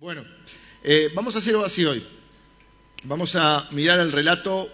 [0.00, 0.24] Bueno,
[0.84, 2.06] eh, vamos a hacer algo así hoy.
[3.02, 4.68] Vamos a mirar el relato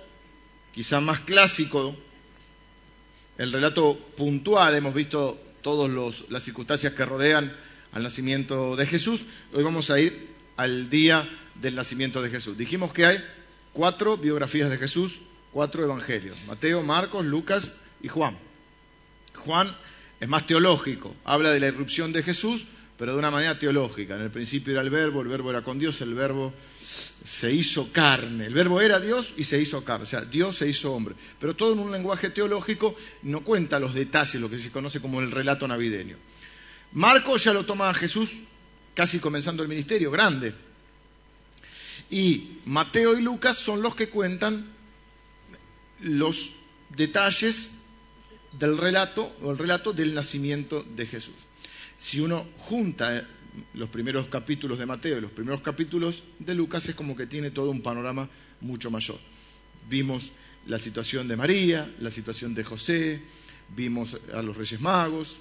[0.71, 1.97] quizá más clásico,
[3.39, 4.75] el relato puntual.
[4.75, 7.51] Hemos visto todas las circunstancias que rodean
[7.93, 9.23] al nacimiento de Jesús.
[9.55, 10.29] Hoy vamos a ir
[10.59, 12.59] al día del nacimiento de Jesús.
[12.59, 13.25] Dijimos que hay
[13.73, 15.21] cuatro biografías de Jesús,
[15.53, 16.37] cuatro evangelios.
[16.47, 18.37] Mateo, Marcos, Lucas y Juan.
[19.37, 19.75] Juan
[20.21, 22.67] es más teológico, habla de la irrupción de Jesús,
[22.97, 24.17] pero de una manera teológica.
[24.17, 26.53] En el principio era el verbo, el verbo era con Dios, el verbo
[27.25, 28.47] se hizo carne.
[28.47, 31.15] El verbo era Dios y se hizo carne, o sea, Dios se hizo hombre.
[31.41, 35.21] Pero todo en un lenguaje teológico no cuenta los detalles, lo que se conoce como
[35.21, 36.17] el relato navideño.
[36.93, 38.31] Marcos ya lo toma a Jesús
[38.95, 40.55] casi comenzando el ministerio, grande.
[42.11, 44.73] Y Mateo y Lucas son los que cuentan
[46.01, 46.53] los
[46.91, 47.71] detalles
[48.53, 51.35] del relato o el relato del nacimiento de Jesús.
[51.97, 53.25] Si uno junta eh,
[53.75, 57.51] los primeros capítulos de Mateo y los primeros capítulos de Lucas, es como que tiene
[57.51, 58.29] todo un panorama
[58.61, 59.19] mucho mayor.
[59.89, 60.33] Vimos
[60.67, 63.23] la situación de María, la situación de José,
[63.77, 65.37] vimos a los Reyes Magos,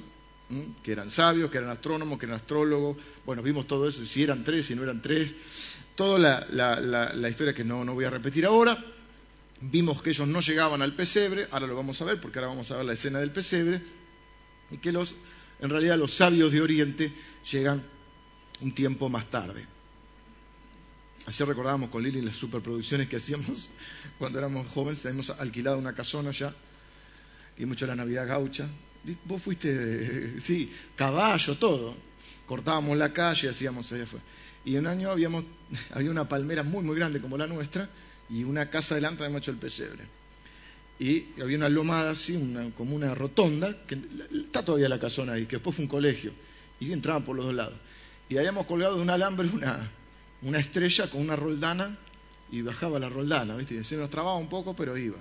[0.84, 4.44] que eran sabios, que eran astrónomos, que eran astrólogos, bueno, vimos todo eso, si eran
[4.44, 5.34] tres, si no eran tres,
[5.96, 8.78] toda la, historia que no, no voy a repetir ahora.
[9.62, 12.70] Vimos que ellos no llegaban al pesebre, ahora lo vamos a ver porque ahora vamos
[12.72, 13.82] a ver la escena del pesebre,
[14.72, 15.16] y que los
[15.64, 17.14] en realidad los sabios de Oriente
[17.50, 17.82] llegan
[18.60, 19.66] un tiempo más tarde.
[21.26, 23.70] Ayer recordábamos con Lili las superproducciones que hacíamos
[24.20, 26.54] cuando éramos jóvenes, teníamos alquilado una casona ya,
[27.58, 28.68] y mucho la Navidad gaucha.
[29.24, 31.96] Vos fuiste, sí, caballo, todo.
[32.46, 34.20] Cortábamos la calle, hacíamos allá fue.
[34.66, 35.46] Y un año habíamos,
[35.92, 37.90] había una palmera muy, muy grande como la nuestra,
[38.30, 40.23] y una casa delante de hecho el pesebre
[41.00, 42.38] y había una lomada así,
[42.78, 43.98] como una rotonda, que
[44.34, 46.32] está todavía la casona ahí, que después fue un colegio,
[46.80, 47.76] y entraban por los dos lados.
[48.30, 49.90] Y habíamos colgado de un alambre una,
[50.44, 51.98] una estrella con una roldana,
[52.52, 53.84] y bajaba la roldana, ¿viste?
[53.84, 55.18] Se nos trababa un poco, pero iba.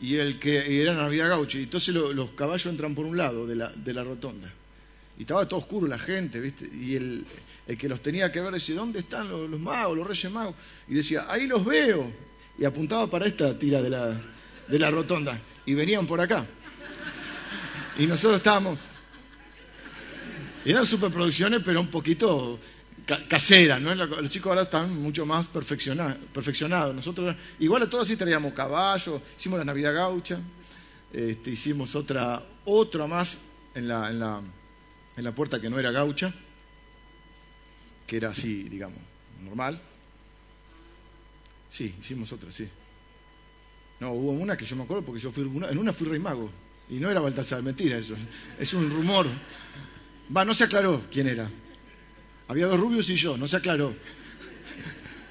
[0.00, 3.56] Y el que era Navidad Gaucho, y entonces los caballos entran por un lado de
[3.56, 4.50] la, de la rotonda.
[5.18, 6.68] Y estaba todo oscuro la gente, ¿viste?
[6.72, 7.26] Y el,
[7.66, 10.54] el que los tenía que ver decía, ¿dónde están los, los magos, los reyes magos?
[10.88, 12.27] Y decía, ahí los veo
[12.58, 14.20] y apuntaba para esta tira de la,
[14.66, 16.44] de la rotonda y venían por acá.
[17.98, 18.78] Y nosotros estábamos...
[20.64, 22.58] Eran superproducciones, pero un poquito
[23.28, 23.94] caseras, ¿no?
[23.94, 26.94] Los chicos ahora están mucho más perfeccionados.
[26.94, 30.38] Nosotros, igual a todos sí traíamos caballos, hicimos la Navidad Gaucha,
[31.12, 33.38] este, hicimos otra, otra más
[33.74, 34.42] en la, en, la,
[35.16, 36.34] en la puerta que no era gaucha,
[38.06, 39.00] que era así, digamos,
[39.40, 39.80] normal.
[41.70, 42.68] Sí, hicimos otra, sí.
[44.00, 46.50] No, hubo una que yo me acuerdo porque yo fui en una fui rey mago.
[46.88, 48.14] Y no era Baltasar, mentira eso.
[48.58, 49.26] Es un rumor.
[50.34, 51.50] Va, no se aclaró quién era.
[52.48, 53.94] Había dos rubios y yo, no se aclaró.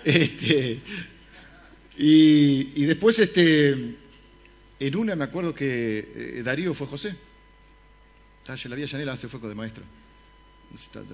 [0.03, 0.79] Este,
[1.97, 3.97] y, después, este,
[4.79, 7.13] en una me acuerdo que eh, Darío fue José.
[8.47, 9.83] La vía Llanela hace fuego de maestro.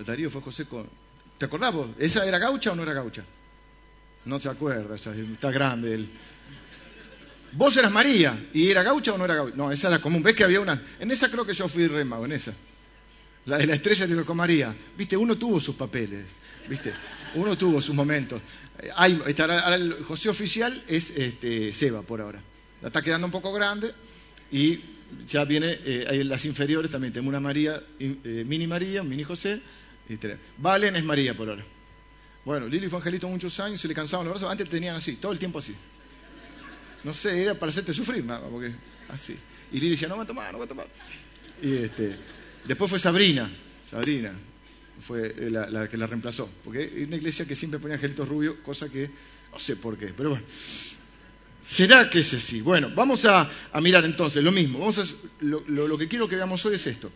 [0.06, 0.88] Darío fue José con...
[1.39, 1.89] ¿Te acordás vos?
[1.97, 3.23] ¿Esa era gaucha o no era gaucha?
[4.25, 6.09] No se acuerda, está grande él.
[7.56, 9.56] Vos eras María, ¿y era gaucha o no era gaucha?
[9.56, 10.23] No, esa era común.
[10.23, 10.81] ¿Ves que había una?
[11.00, 12.53] En esa creo que yo fui rey mago, en esa.
[13.45, 14.73] La de la estrella te tocó María.
[14.97, 16.25] Viste, uno tuvo sus papeles,
[16.67, 16.94] viste.
[17.35, 18.41] Uno tuvo sus momentos.
[18.95, 22.41] Hay, el José oficial es este, Seba por ahora.
[22.81, 23.94] La está quedando un poco grande
[24.51, 24.79] y
[25.28, 27.13] ya viene, eh, las inferiores también.
[27.13, 29.62] Tengo una María, eh, mini María, mini José.
[30.09, 30.17] Y
[30.57, 31.63] Valen es María por ahora.
[32.45, 35.31] Bueno, Lili fue angelito muchos años, se le cansaban los brazos, antes tenían así, todo
[35.31, 35.73] el tiempo así.
[37.03, 38.71] No sé, era para hacerte sufrir nada, porque
[39.09, 39.37] así.
[39.71, 40.87] Y Lili decía, no va a tomar, no va a tomar.
[41.61, 42.17] Y este,
[42.65, 43.49] después fue Sabrina,
[43.89, 44.33] Sabrina
[45.01, 48.89] fue la, que la reemplazó, porque es una iglesia que siempre ponía angelitos rubios, cosa
[48.89, 49.09] que
[49.51, 50.45] no sé por qué, pero bueno.
[51.61, 52.59] ¿Será que es así?
[52.59, 53.49] Bueno, vamos a,
[53.81, 54.79] mirar entonces lo mismo.
[54.79, 57.09] Vamos lo que quiero que veamos hoy es esto.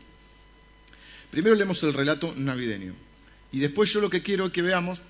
[1.30, 2.94] Primero leemos el relato navideño.
[3.52, 5.02] Y después yo lo que quiero que veamos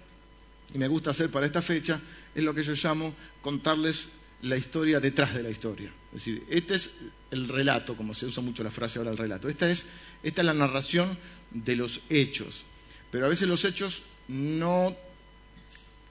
[0.77, 1.99] me gusta hacer para esta fecha,
[2.33, 4.09] es lo que yo llamo contarles
[4.41, 5.91] la historia detrás de la historia.
[6.13, 6.91] Es decir, este es
[7.31, 9.49] el relato, como se usa mucho la frase ahora el relato.
[9.49, 9.85] Esta es,
[10.23, 11.17] esta es la narración
[11.51, 12.65] de los hechos.
[13.11, 14.95] Pero a veces los hechos no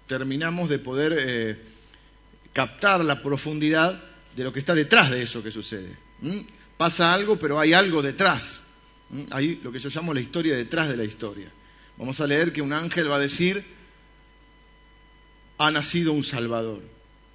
[0.06, 1.58] terminamos de poder eh,
[2.52, 4.02] captar la profundidad
[4.34, 5.96] de lo que está detrás de eso que sucede.
[6.76, 8.62] Pasa algo, pero hay algo detrás.
[9.30, 11.48] Hay lo que yo llamo la historia detrás de la historia.
[11.96, 13.64] Vamos a leer que un ángel va a decir,
[15.58, 16.82] ha nacido un Salvador.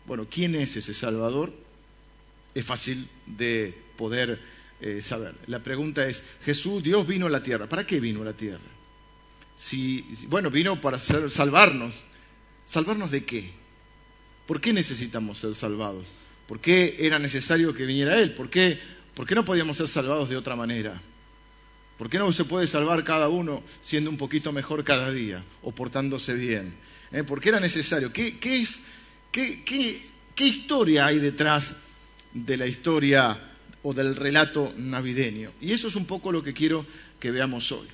[0.06, 1.54] Bueno, ¿quién es ese Salvador?
[2.54, 4.40] Es fácil de poder
[4.82, 5.36] eh, saber.
[5.48, 7.68] La pregunta es, Jesús, Dios vino a la tierra.
[7.68, 8.72] ¿Para qué vino a la tierra?
[9.62, 11.94] si, bueno, vino para salvarnos.
[12.66, 13.52] ¿Salvarnos de qué?
[14.48, 16.08] ¿Por qué necesitamos ser salvados?
[16.48, 18.34] ¿Por qué era necesario que viniera Él?
[18.34, 18.80] ¿Por qué,
[19.14, 21.00] ¿Por qué no podíamos ser salvados de otra manera?
[22.00, 25.72] ¿Por qué no se puede salvar cada uno siendo un poquito mejor cada día o
[25.72, 26.74] portándose bien?
[27.12, 27.24] ¿Eh?
[27.24, 28.12] ¿Por qué era necesario?
[28.14, 28.82] ¿Qué, es,
[29.32, 31.76] qué historia hay detrás
[32.34, 33.38] de la historia
[33.84, 35.52] o del relato navideño?
[35.60, 36.86] Y eso es un poco lo que quiero
[37.20, 37.88] que veamos hoy.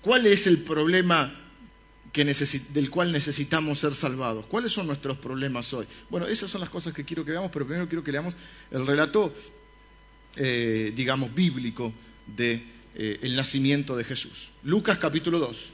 [0.00, 1.32] ¿Cuál es el problema
[2.12, 4.46] del cual necesitamos ser salvados?
[4.46, 5.86] ¿Cuáles son nuestros problemas hoy?
[6.08, 8.36] Bueno, esas son las cosas que quiero que veamos, pero primero quiero que leamos
[8.70, 9.34] el relato,
[10.36, 11.92] eh, digamos, bíblico
[12.26, 14.50] del de, eh, nacimiento de Jesús.
[14.64, 15.72] Lucas capítulo 2.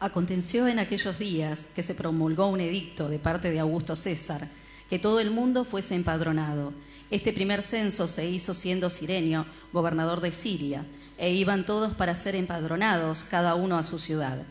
[0.00, 4.48] Aconteció en aquellos días que se promulgó un edicto de parte de Augusto César,
[4.90, 6.72] que todo el mundo fuese empadronado.
[7.10, 10.84] Este primer censo se hizo siendo Sirenio, gobernador de Siria
[11.18, 14.42] e iban todos para ser empadronados, cada uno a su ciudad.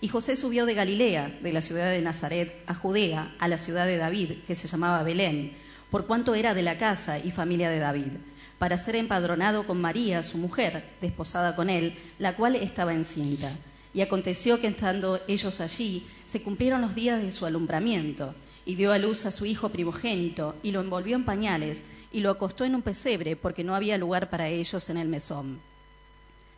[0.00, 3.86] Y José subió de Galilea, de la ciudad de Nazaret, a Judea, a la ciudad
[3.86, 5.56] de David, que se llamaba Belén,
[5.90, 8.12] por cuanto era de la casa y familia de David,
[8.58, 13.52] para ser empadronado con María, su mujer, desposada con él, la cual estaba encinta.
[13.94, 18.34] Y aconteció que estando ellos allí, se cumplieron los días de su alumbramiento,
[18.64, 22.30] y dio a luz a su hijo primogénito, y lo envolvió en pañales, y lo
[22.30, 25.60] acostó en un pesebre, porque no había lugar para ellos en el mesón.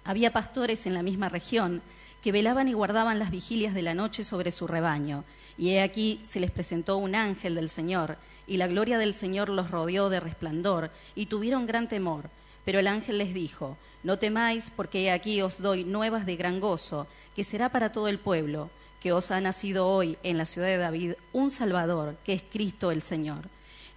[0.05, 1.83] Había pastores en la misma región
[2.23, 5.25] que velaban y guardaban las vigilias de la noche sobre su rebaño,
[5.59, 8.17] y he aquí se les presentó un ángel del Señor,
[8.47, 12.31] y la gloria del Señor los rodeó de resplandor, y tuvieron gran temor.
[12.65, 17.07] Pero el ángel les dijo, No temáis, porque aquí os doy nuevas de gran gozo,
[17.35, 18.71] que será para todo el pueblo,
[19.01, 22.91] que os ha nacido hoy en la ciudad de David un Salvador, que es Cristo
[22.91, 23.49] el Señor.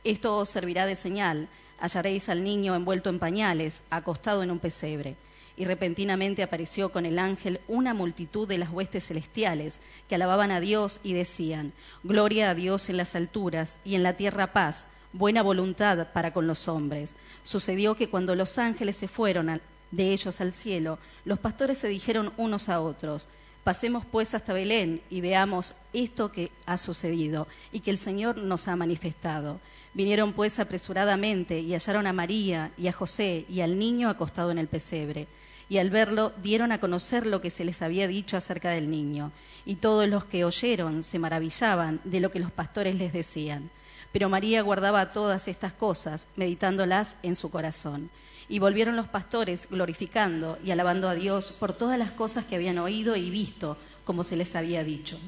[0.03, 1.47] Esto os servirá de señal,
[1.79, 5.15] hallaréis al niño envuelto en pañales, acostado en un pesebre
[5.57, 10.59] y repentinamente apareció con el ángel una multitud de las huestes celestiales que alababan a
[10.59, 11.73] Dios y decían,
[12.03, 14.85] Gloria a Dios en las alturas y en la tierra paz,
[15.17, 17.15] buena voluntad para con los hombres.
[17.43, 19.61] Sucedió que cuando los ángeles se fueron
[19.91, 23.27] de ellos al cielo, los pastores se dijeron unos a otros,
[23.63, 28.69] Pasemos pues hasta Belén y veamos esto que ha sucedido y que el Señor nos
[28.69, 29.59] ha manifestado.
[29.93, 34.57] Vinieron pues apresuradamente y hallaron a María y a José y al niño acostado en
[34.57, 35.27] el pesebre
[35.67, 39.31] y al verlo dieron a conocer lo que se les había dicho acerca del niño.
[39.65, 43.69] Y todos los que oyeron se maravillaban de lo que los pastores les decían.
[44.11, 48.09] Pero María guardaba todas estas cosas, meditándolas en su corazón.
[48.49, 52.77] Y volvieron los pastores glorificando y alabando a Dios por todas las cosas que habían
[52.77, 55.19] oído y visto, como se les había dicho.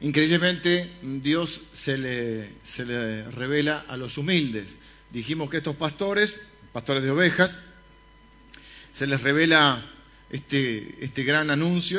[0.00, 4.76] Increíblemente, Dios se le, se le revela a los humildes.
[5.10, 6.40] Dijimos que estos pastores,
[6.72, 7.56] pastores de ovejas,
[8.92, 9.84] se les revela
[10.30, 11.98] este, este gran anuncio.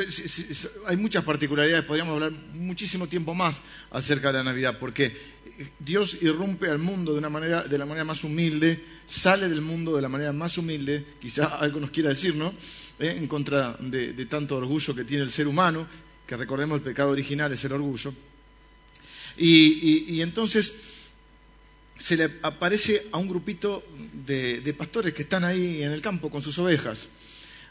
[0.88, 3.62] hay muchas particularidades, podríamos hablar muchísimo tiempo más
[3.92, 5.16] acerca de la Navidad, porque
[5.80, 9.95] Dios irrumpe al mundo de, una manera, de la manera más humilde, sale del mundo
[9.95, 12.54] de la manera más humilde, quizá algo nos quiera decir, ¿no?
[13.00, 15.88] Eh, en contra de, tanto orgullo que tiene el ser humano,
[16.25, 18.13] que recordemos el pecado original es el orgullo.
[19.38, 20.74] y entonces
[21.98, 23.83] se le aparece a un grupito
[24.13, 27.07] de, pastores que están ahí en el campo con sus ovejas.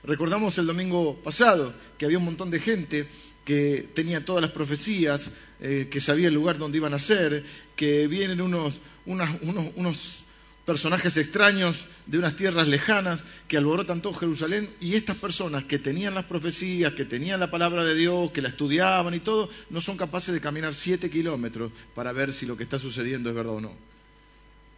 [0.04, 3.08] Recordamos el domingo pasado que había un montón de gente
[3.44, 5.30] que tenía todas las profecías,
[5.60, 7.42] eh, que sabía el lugar donde iban a ser,
[7.74, 10.20] que vienen unos, unos,
[10.66, 16.14] personajes extraños de unas tierras lejanas que alborotan todo Jerusalén y estas personas que tenían
[16.14, 19.98] las profecías, que tenían la palabra de Dios, que la estudiaban y todo, no son
[19.98, 23.60] capaces de caminar siete kilómetros para ver si lo que está sucediendo es verdad o
[23.60, 23.93] no.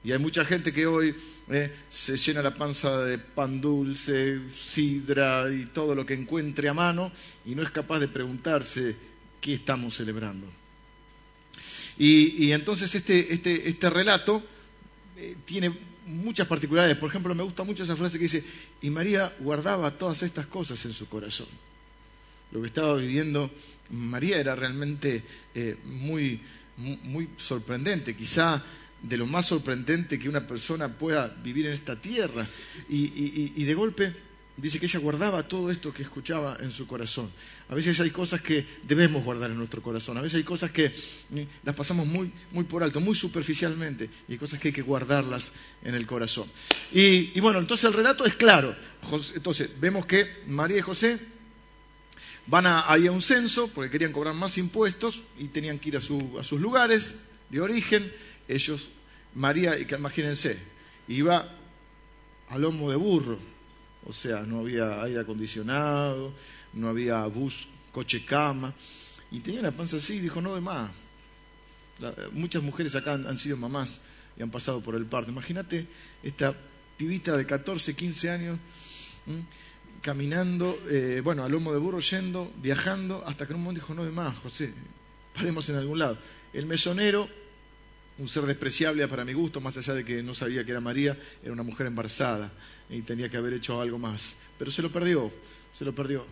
[0.06, 1.12] Y hay mucha gente que hoy
[1.48, 6.74] eh, se llena la panza de pan dulce, sidra y todo lo que encuentre a
[6.74, 7.10] mano
[7.44, 8.94] y no es capaz de preguntarse
[9.40, 10.46] qué estamos celebrando.
[11.98, 14.44] Y, entonces este, este, este relato
[15.16, 15.72] eh, tiene
[16.06, 16.98] muchas particularidades.
[16.98, 18.44] Por ejemplo, me gusta mucho esa frase que dice,
[18.82, 21.48] y María guardaba todas estas cosas en su corazón.
[22.52, 23.50] Lo que estaba viviendo
[23.90, 26.40] María era realmente eh, muy,
[26.76, 28.14] muy sorprendente.
[28.14, 28.62] Quizá
[29.02, 32.46] de lo más sorprendente que una persona pueda vivir en esta tierra.
[32.88, 34.14] Y, de golpe
[34.56, 37.30] dice que ella guardaba todo esto que escuchaba en su corazón.
[37.68, 40.86] A veces hay cosas que debemos guardar en nuestro corazón, a veces hay cosas que
[40.86, 44.82] eh, las pasamos muy, muy por alto, muy superficialmente, y hay cosas que hay que
[44.82, 45.52] guardarlas
[45.84, 46.50] en el corazón.
[46.90, 48.74] Y, bueno, entonces el relato es claro.
[49.34, 51.18] Entonces vemos que María y José
[52.46, 55.96] van a, ahí a un censo porque querían cobrar más impuestos y tenían que ir
[55.96, 57.16] a, a sus lugares
[57.50, 58.10] de origen
[58.48, 58.88] ellos,
[59.34, 60.58] María, imagínense,
[61.08, 61.48] iba
[62.48, 63.38] a lomo de burro,
[64.06, 66.32] o sea, no había aire acondicionado,
[66.74, 68.72] no había bus, coche, cama.
[69.30, 70.90] Y tenía la panza así dijo, no de más.
[72.32, 74.02] muchas mujeres acá han, sido mamás
[74.36, 75.30] y han pasado por el parto.
[75.30, 75.86] Imagínate
[76.22, 76.54] esta
[76.96, 78.58] pibita de 14, 15 años
[80.02, 83.94] caminando, eh, bueno, a lomo de burro, yendo, viajando, hasta que en un momento dijo,
[83.94, 84.72] no de más, José,
[85.34, 86.16] paremos en algún lado.
[86.52, 87.28] El mesonero,
[88.18, 91.18] un ser despreciable para mi gusto, más allá de que no sabía que era María,
[91.42, 92.52] era una mujer embarazada
[92.88, 94.36] y tenía que haber hecho algo más.
[94.58, 95.30] Pero se lo perdió,
[95.72, 96.24] se lo perdió.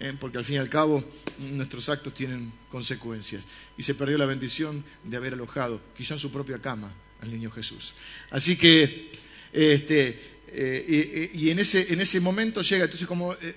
[0.00, 0.14] ¿eh?
[0.18, 1.04] porque al fin y al cabo
[1.38, 3.46] nuestros actos tienen consecuencias.
[3.76, 7.50] Y se perdió la bendición de haber alojado, quizá en su propia cama, al niño
[7.50, 7.94] Jesús.
[8.30, 9.12] Así que,
[9.52, 10.18] este,
[10.48, 13.54] eh, y, en, ese, en, ese, momento llega, entonces como eh,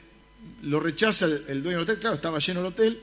[0.64, 3.02] lo rechaza el, dueño del hotel, claro, estaba lleno el hotel,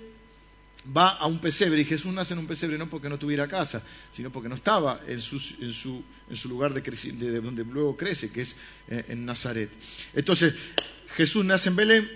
[0.96, 3.82] va a un pesebre y Jesús nace en un pesebre no porque no tuviera casa,
[4.10, 6.02] sino porque no estaba en su,
[6.48, 8.56] lugar de, de, donde luego crece, que es
[8.88, 9.70] en Nazaret.
[10.14, 10.54] Entonces,
[11.14, 12.10] Jesús nace en Belén,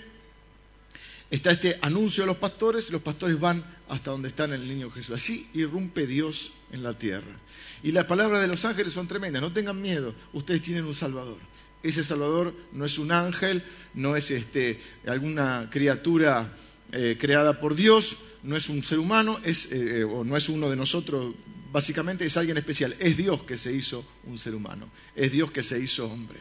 [1.31, 4.91] está este anuncio de los pastores y los pastores van hasta donde está el niño
[4.91, 5.15] Jesús.
[5.15, 7.41] Así irrumpe Dios en la tierra.
[7.83, 9.43] Y las palabras de los ángeles son tremendas.
[9.43, 11.39] No tengan miedo, ustedes tienen un Salvador.
[11.83, 13.63] Ese Salvador no es un ángel,
[13.93, 16.55] no es este, alguna criatura
[16.93, 20.49] eh, creada por Dios, no es un ser humano, es, eh, eh, o no es
[20.49, 21.35] uno de nosotros
[21.75, 22.95] básicamente es alguien especial.
[23.01, 24.89] Es Dios que se hizo un ser humano.
[25.17, 26.39] Es Dios que se hizo hombre.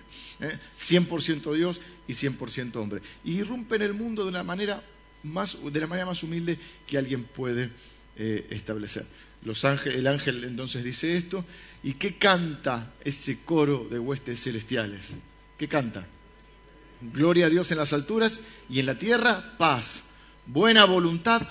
[0.78, 1.58] 100% ¿eh?
[1.58, 3.02] Dios y 100% hombre.
[3.24, 4.84] Y irrumpe en el mundo de, la manera
[5.24, 7.72] más, de la manera más humilde que alguien puede
[8.16, 9.08] eh, establecer.
[9.86, 11.44] el ángel entonces dice esto.
[11.82, 15.14] ¿Y qué canta ese coro de huestes celestiales?
[15.58, 16.06] ¿Qué canta?
[17.02, 20.04] Gloria a Dios en las alturas y en la tierra paz,
[20.46, 21.42] buena voluntad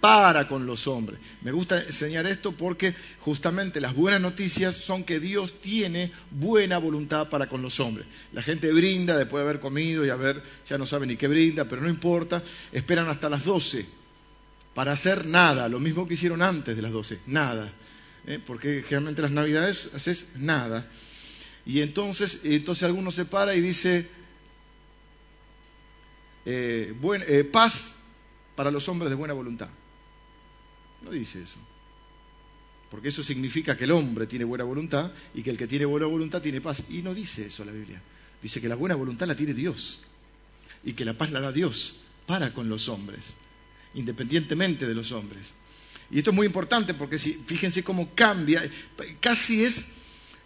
[0.00, 1.18] para con los hombres.
[1.42, 7.28] Me gusta enseñar esto porque justamente las buenas noticias son que Dios tiene buena voluntad
[7.28, 8.06] para con los hombres.
[8.32, 11.64] La gente brinda después de haber comido y haber, ya no sabe ni qué brinda,
[11.64, 13.98] pero no importa, esperan hasta las 12
[14.74, 17.72] para hacer nada, lo mismo que hicieron antes de las 12, nada.
[18.26, 18.38] ¿eh?
[18.44, 20.86] Porque generalmente las navidades haces nada.
[21.66, 24.08] Y entonces, entonces alguno se para y dice,
[26.46, 26.94] eh,
[27.26, 27.94] eh, paz
[28.54, 29.68] para los hombres de buena voluntad.
[31.02, 31.58] No dice eso.
[32.90, 36.06] Porque eso significa que el hombre tiene buena voluntad y que el que tiene buena
[36.06, 36.84] voluntad tiene paz.
[36.88, 38.00] Y no dice eso la Biblia.
[38.42, 40.00] Dice que la buena voluntad la tiene Dios
[40.84, 43.30] y que la paz la da Dios para con los hombres,
[43.94, 45.52] independientemente de los hombres.
[46.10, 48.62] Y esto es muy importante porque si, fíjense cómo cambia,
[49.20, 49.88] casi es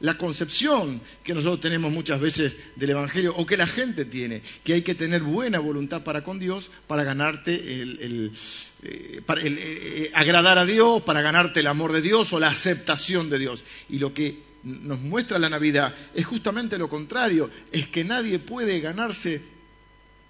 [0.02, 4.74] la concepción que nosotros tenemos muchas veces del Evangelio o que la gente tiene, que
[4.74, 8.32] hay que tener buena voluntad para con Dios para ganarte el,
[8.82, 13.30] eh, para eh, agradar a Dios, para ganarte el amor de Dios o la aceptación
[13.30, 13.62] de Dios.
[13.88, 18.80] Y lo que nos muestra la Navidad es justamente lo contrario, es que nadie puede
[18.80, 19.40] ganarse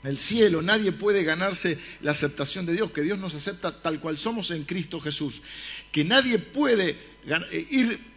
[0.05, 4.19] el cielo, nadie puede ganarse la aceptación de Dios, que Dios nos acepta tal cual
[4.19, 5.41] somos en Cristo Jesús,
[5.91, 6.91] que nadie puede
[7.27, 8.12] eh, ir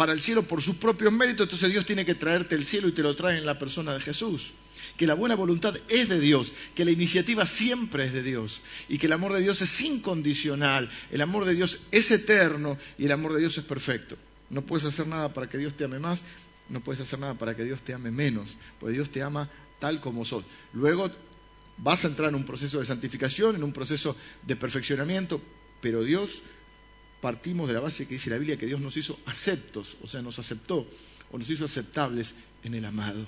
[0.00, 2.92] para el cielo por sus propios méritos, entonces Dios tiene que traerte el cielo y
[2.92, 4.54] te lo trae en la persona de Jesús.
[4.96, 8.96] Que la buena voluntad es de Dios, que la iniciativa siempre es de Dios y
[8.96, 13.12] que el amor de Dios es incondicional, el amor de Dios es eterno y el
[13.12, 14.16] amor de Dios es perfecto.
[14.48, 16.22] No puedes hacer nada para que Dios te ame más,
[16.70, 20.00] no puedes hacer nada para que Dios te ame menos, porque Dios te ama tal
[20.00, 20.44] como sos.
[20.72, 21.10] Luego
[21.76, 24.16] vas a entrar en un proceso de santificación, en un proceso
[24.46, 25.42] de perfeccionamiento,
[25.82, 26.40] pero Dios
[27.20, 30.22] partimos de la base que dice la Biblia que Dios nos hizo aceptos, o sea,
[30.22, 30.86] nos aceptó
[31.30, 32.34] o nos hizo aceptables
[32.64, 33.26] en el amado.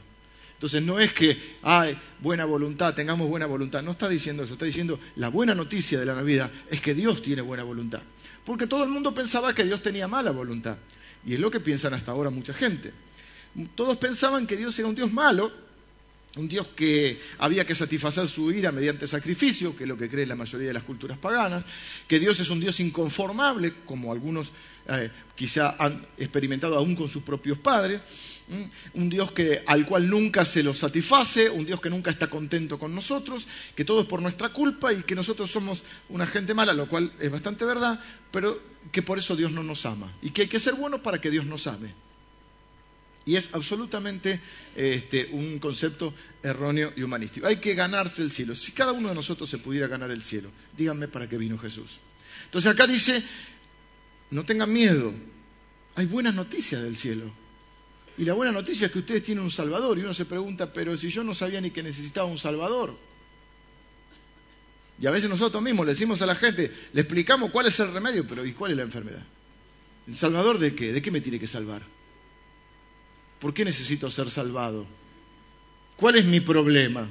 [0.54, 3.82] Entonces no es que, ay, buena voluntad, tengamos buena voluntad.
[3.82, 7.20] No está diciendo eso, está diciendo la buena noticia de la Navidad es que Dios
[7.20, 8.00] tiene buena voluntad.
[8.44, 10.76] Porque todo el mundo pensaba que Dios tenía mala voluntad.
[11.26, 12.92] Y es lo que piensan hasta ahora mucha gente.
[13.74, 15.52] Todos pensaban que Dios era un Dios malo
[16.36, 20.24] un Dios que había que satisfacer su ira mediante sacrificio, que es lo que cree
[20.24, 21.64] la mayoría de las culturas paganas,
[22.08, 24.50] que Dios es un Dios inconformable, como algunos
[24.88, 28.00] eh, quizá han experimentado aún con sus propios padres,
[28.94, 32.78] un Dios que, al cual nunca se lo satisface, un Dios que nunca está contento
[32.78, 36.72] con nosotros, que todo es por nuestra culpa y que nosotros somos una gente mala,
[36.72, 38.58] lo cual es bastante verdad, pero
[38.90, 41.30] que por eso Dios no nos ama y que hay que ser buenos para que
[41.30, 41.94] Dios nos ame.
[43.24, 44.40] Y es absolutamente
[44.74, 46.12] este, un concepto
[46.42, 47.46] erróneo y humanístico.
[47.46, 48.56] Hay que ganarse el cielo.
[48.56, 52.00] Si cada uno de nosotros se pudiera ganar el cielo, díganme para qué vino Jesús.
[52.46, 53.22] Entonces acá dice,
[54.30, 55.12] no tengan miedo,
[55.94, 57.32] hay buenas noticias del cielo.
[58.18, 59.98] Y la buena noticia es que ustedes tienen un Salvador.
[59.98, 62.96] Y uno se pregunta, pero si yo no sabía ni que necesitaba un Salvador.
[65.00, 67.92] Y a veces nosotros mismos le decimos a la gente, le explicamos cuál es el
[67.92, 69.24] remedio, pero ¿y cuál es la enfermedad?
[70.06, 70.92] ¿El Salvador de qué?
[70.92, 71.82] ¿De qué me tiene que salvar?
[73.42, 74.86] ¿Por qué necesito ser salvado?
[75.96, 77.10] ¿Cuál es mi problema?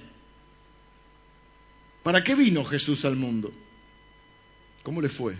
[2.03, 3.51] ¿Para qué vino Jesús al mundo?
[4.81, 5.35] ¿Cómo le fue?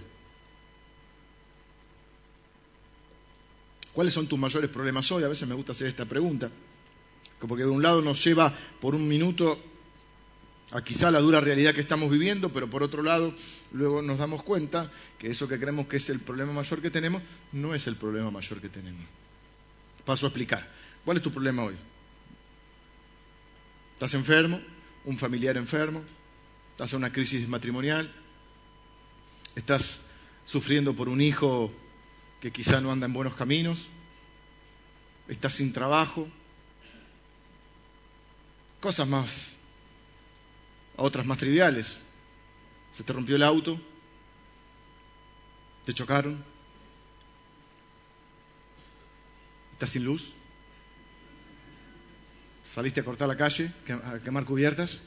[3.93, 5.23] ¿Cuáles son tus mayores problemas hoy?
[5.23, 6.51] A veces me gusta hacer esta pregunta,
[7.39, 9.63] porque de un lado nos lleva por un minuto
[10.73, 13.33] a quizá la dura realidad que estamos viviendo, pero por otro lado
[13.71, 17.23] luego nos damos cuenta que eso que creemos que es el problema mayor que tenemos
[17.53, 19.20] no es el problema mayor que tenemos.
[20.05, 20.67] Paso a explicar.
[21.05, 21.75] ¿Cuál es tu problema hoy?
[23.93, 24.61] ¿Estás enfermo?
[25.05, 26.03] ¿Un familiar enfermo?
[26.71, 28.11] ¿Estás en una crisis matrimonial?
[29.55, 30.01] ¿Estás
[30.45, 31.71] sufriendo por un hijo
[32.41, 33.87] que quizá no anda en buenos caminos,
[35.27, 36.27] estás sin trabajo,
[38.79, 39.57] cosas más,
[40.97, 41.99] otras más triviales.
[42.91, 43.79] Se te rompió el auto,
[45.85, 46.43] te chocaron,
[49.81, 50.33] estás sin luz,
[52.63, 53.71] saliste a cortar la calle,
[54.05, 55.01] a quemar cubiertas.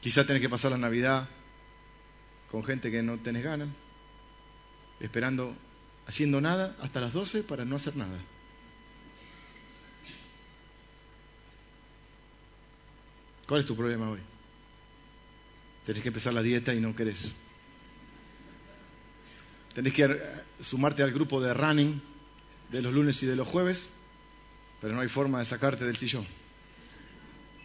[0.00, 1.28] Quizá tenés que pasar la Navidad
[2.50, 3.68] con gente que no tenés ganas,
[5.00, 5.54] esperando,
[6.06, 8.18] haciendo nada hasta las 12 para no hacer nada.
[13.46, 14.20] ¿Cuál es tu problema hoy?
[15.84, 17.34] Tenés que empezar la dieta y no querés.
[19.74, 20.20] Tenés que
[20.62, 22.00] sumarte al grupo de running
[22.70, 23.88] de los lunes y de los jueves,
[24.80, 26.26] pero no hay forma de sacarte del sillón.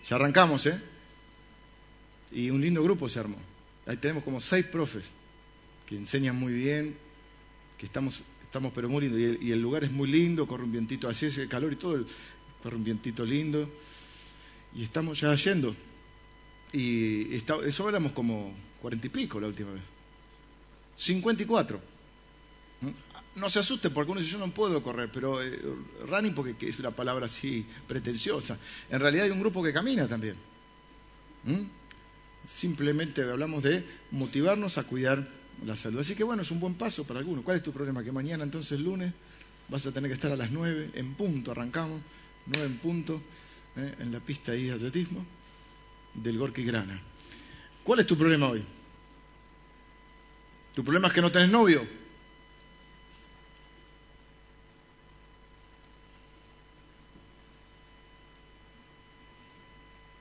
[0.08, 0.82] Ya arrancamos, ¿eh?
[2.32, 3.38] Y un lindo grupo se armó.
[3.86, 5.06] Ahí tenemos como seis profes
[5.86, 6.96] que enseñan muy bien,
[7.78, 9.18] que estamos, estamos pero muy lindo.
[9.44, 12.06] Y el, lugar es muy lindo, corre un vientito así, el calor y todo,
[12.62, 13.70] corre un vientito lindo.
[14.76, 15.76] Y estamos ya yendo.
[16.72, 19.84] Y eso éramos como cuarenta y pico la última vez.
[20.96, 21.82] Cincuenta y cuatro.
[23.36, 25.60] No se asuste porque uno dice yo no puedo correr, pero eh,
[26.08, 28.58] running porque es una palabra así pretenciosa.
[28.90, 30.36] En realidad hay un grupo que camina también.
[32.46, 35.28] Simplemente hablamos de motivarnos a cuidar
[35.66, 36.00] la salud.
[36.00, 37.44] Así que bueno, es un buen paso para algunos.
[37.44, 38.04] ¿Cuál es tu problema?
[38.04, 39.14] Que mañana entonces lunes
[39.70, 42.02] vas a tener que estar a las nueve en punto, arrancamos,
[42.48, 43.22] nueve en punto,
[43.76, 43.96] ¿eh?
[44.00, 45.26] en la pista de atletismo
[46.14, 47.00] del Gorky Grana.
[47.84, 48.64] ¿Cuál es tu problema hoy?
[50.74, 51.99] ¿Tu problema es que no tenés novio?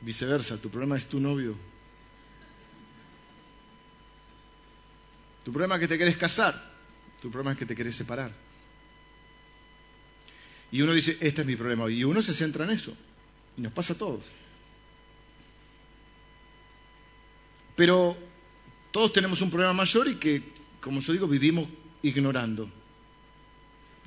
[0.00, 1.56] Viceversa, tu problema es tu novio.
[5.44, 6.54] Tu problema es que te querés casar,
[7.20, 8.32] tu problema es que te querés separar.
[10.70, 11.90] Y uno dice, este es mi problema.
[11.90, 12.94] Y uno se centra en eso.
[13.56, 14.20] Y nos pasa a todos.
[17.74, 18.16] Pero
[18.90, 20.42] todos tenemos un problema mayor y que,
[20.80, 21.68] como yo digo, vivimos
[22.02, 22.68] ignorando.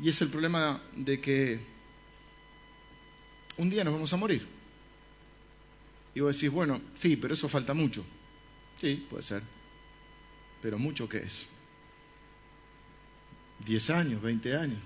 [0.01, 1.60] Y es el problema de que
[3.58, 4.61] un día nos vamos a morir.
[6.13, 8.04] Y vos decís, bueno, sí, pero eso falta mucho.
[8.80, 9.43] Sí, puede ser.
[10.62, 11.47] Pero mucho que es.
[13.60, 14.80] Diez años, veinte años,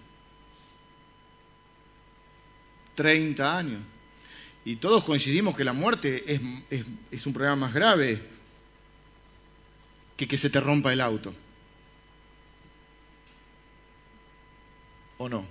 [2.93, 3.81] treinta años.
[4.65, 6.41] Y todos coincidimos que la muerte es,
[7.11, 8.21] es un problema más grave
[10.17, 11.33] que que se te rompa el auto.
[15.17, 15.45] ¿O no?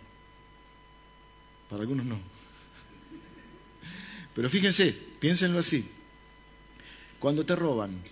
[1.69, 2.34] Para algunos no.
[4.35, 5.89] Pero fíjense, piénsenlo así.
[7.19, 8.03] Cuando te roban,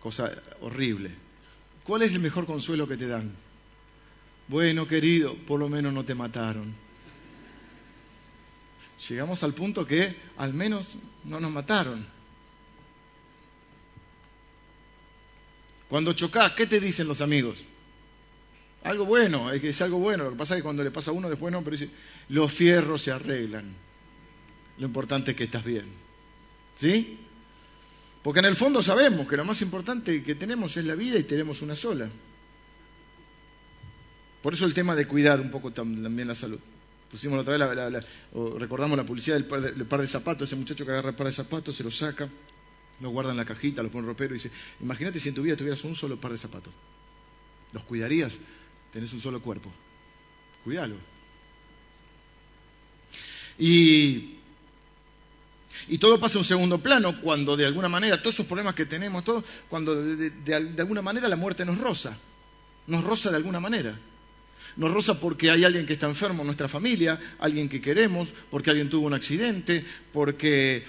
[0.00, 1.10] cosa horrible.
[1.84, 3.34] ¿Cuál es el mejor consuelo que te dan?
[4.48, 6.74] Bueno, querido, por lo menos no te mataron.
[9.08, 10.92] Llegamos al punto que al menos
[11.24, 12.06] no nos mataron.
[15.88, 17.62] Cuando chocás, ¿qué te dicen los amigos?
[18.82, 20.24] Algo bueno, es que es algo bueno.
[20.24, 21.90] Lo que pasa es que cuando le pasa a uno después no, pero dice,
[22.28, 23.85] los fierros se arreglan.
[24.78, 25.86] Lo importante es que estás bien.
[26.76, 27.18] ¿Sí?
[28.22, 31.22] Porque en el fondo sabemos que lo más importante que tenemos es la vida y
[31.22, 32.08] tenemos una sola.
[34.42, 36.58] Por eso el tema de cuidar un poco también la salud.
[37.10, 38.04] Pusimos otra vez,
[38.58, 41.76] recordamos la publicidad del par, de, zapatos, ese muchacho que agarra el par de zapatos,
[41.76, 42.28] se los saca,
[43.00, 45.42] los guarda en la cajita, los pone en ropero y dice, imagínate si en tu
[45.42, 46.72] vida tuvieras un solo par de zapatos.
[47.72, 48.38] ¿Los cuidarías?
[48.92, 49.70] Tenés un solo cuerpo.
[50.64, 50.96] Cuídalo.
[53.58, 54.35] Y
[55.88, 58.86] y todo pasa en un segundo plano cuando de alguna manera, todos esos problemas que
[58.86, 62.16] tenemos, todo, cuando de, alguna manera la muerte nos roza.
[62.86, 63.98] Nos roza de alguna manera.
[64.76, 68.70] Nos roza porque hay alguien que está enfermo en nuestra familia, alguien que queremos, porque
[68.70, 70.84] alguien tuvo un accidente, porque,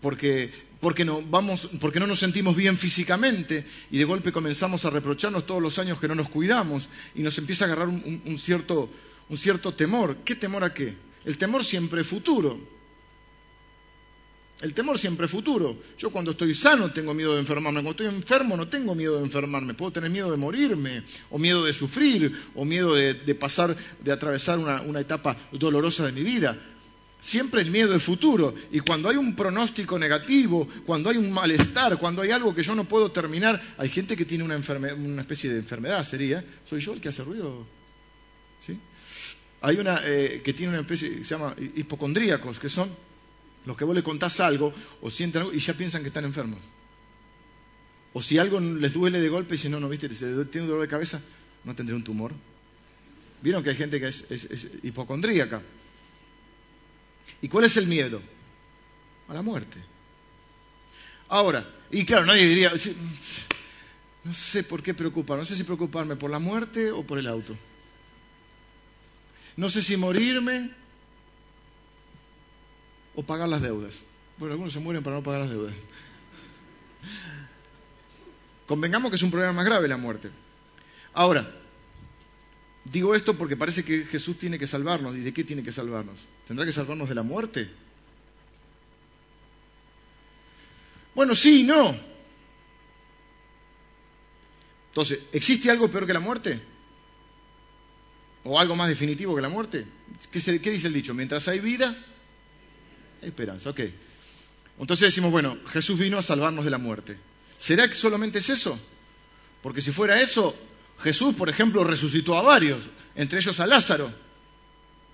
[0.00, 4.90] porque, porque, no, vamos, porque no nos sentimos bien físicamente y de golpe comenzamos a
[4.90, 8.90] reprocharnos todos los años que no nos cuidamos y nos empieza a agarrar un, cierto,
[9.28, 10.18] un cierto temor.
[10.24, 10.94] ¿Qué temor a qué?
[11.24, 12.75] El temor siempre es futuro.
[14.60, 15.76] El temor siempre es futuro.
[15.98, 17.82] Yo cuando estoy sano tengo miedo de enfermarme.
[17.82, 19.74] Cuando estoy enfermo no tengo miedo de enfermarme.
[19.74, 24.58] Puedo tener miedo de morirme, o miedo de sufrir, o miedo de, pasar, de atravesar
[24.58, 26.58] una, etapa dolorosa de mi vida.
[27.20, 28.54] Siempre el miedo es futuro.
[28.72, 32.74] Y cuando hay un pronóstico negativo, cuando hay un malestar, cuando hay algo que yo
[32.74, 34.56] no puedo terminar, hay gente que tiene una,
[34.96, 36.42] una especie de enfermedad, sería.
[36.64, 37.66] ¿Soy yo el que hace ruido?
[38.58, 38.78] ¿Sí?
[39.60, 43.05] Hay una eh, que tiene una especie, se llama hipocondríacos, que son
[43.66, 46.60] los que vos le contás algo o sienten algo y ya piensan que están enfermos.
[48.12, 50.88] O si algo les duele de golpe y si no, no viste, tiene dolor de
[50.88, 51.20] cabeza,
[51.64, 52.32] no tendré un tumor.
[53.42, 55.60] Vieron que hay gente que es, hipocondríaca.
[57.42, 58.22] ¿Y cuál es el miedo?
[59.28, 59.78] A la muerte.
[61.28, 62.72] Ahora, y claro, nadie diría,
[64.24, 67.26] no sé por qué preocupar, no sé si preocuparme por la muerte o por el
[67.26, 67.56] auto.
[69.56, 70.70] No sé si morirme
[73.16, 73.94] o pagar las deudas.
[74.38, 75.74] Bueno, algunos se mueren para no pagar las deudas.
[78.66, 80.30] Convengamos que es un problema más grave la muerte.
[81.14, 81.50] Ahora,
[82.84, 85.16] digo esto porque parece que Jesús tiene que salvarnos.
[85.16, 86.18] ¿Y de qué tiene que salvarnos?
[86.46, 87.70] ¿Tendrá que salvarnos de la muerte?
[91.14, 91.96] Bueno, sí y no.
[94.88, 96.60] Entonces, ¿existe algo peor que la muerte?
[98.44, 99.86] ¿O algo más definitivo que la muerte?
[100.30, 101.14] ¿Qué, qué dice el dicho?
[101.14, 101.96] Mientras hay vida,
[103.28, 103.80] esperanza, ok.
[104.78, 107.16] Entonces decimos, bueno, Jesús vino a salvarnos de la muerte.
[107.56, 108.78] ¿Será que solamente es eso?
[109.62, 110.54] Porque si fuera eso,
[111.02, 112.84] Jesús, por ejemplo, resucitó a varios,
[113.14, 114.12] entre ellos a Lázaro.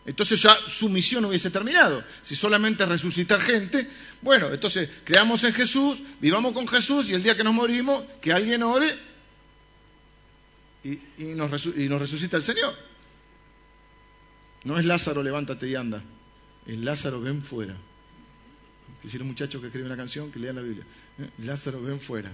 [0.05, 2.05] Entonces ya su misión hubiese terminado.
[2.23, 3.89] Si solamente resucitar gente,
[4.21, 8.33] bueno, entonces creamos en Jesús, vivamos con Jesús y el día que nos morimos, que
[8.33, 8.99] alguien ore
[10.83, 10.99] y,
[11.37, 12.75] nos, nos resucita el Señor.
[14.65, 16.03] No es Lázaro, levántate y anda.
[16.67, 17.77] Es Lázaro, ven fuera.
[19.03, 20.85] Quisiera un muchacho que escribe una canción que lea la Biblia.
[21.19, 21.29] ¿eh?
[21.39, 22.31] Lázaro, ven fuera.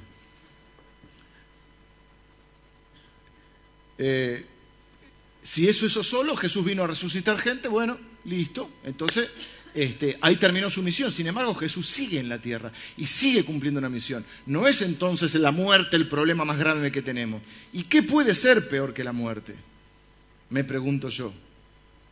[3.97, 4.45] Eh,
[5.43, 8.71] si eso es eso solo, Jesús vino a resucitar gente, bueno, listo.
[8.85, 9.31] Entonces,
[9.75, 11.11] este, ahí terminó su misión.
[11.11, 14.25] Sin embargo, Jesús sigue en la tierra y sigue cumpliendo una misión.
[14.45, 17.41] No es entonces la muerte el problema más grande que tenemos.
[17.73, 19.55] ¿Y qué puede ser peor que la muerte?
[20.51, 21.33] Me pregunto yo.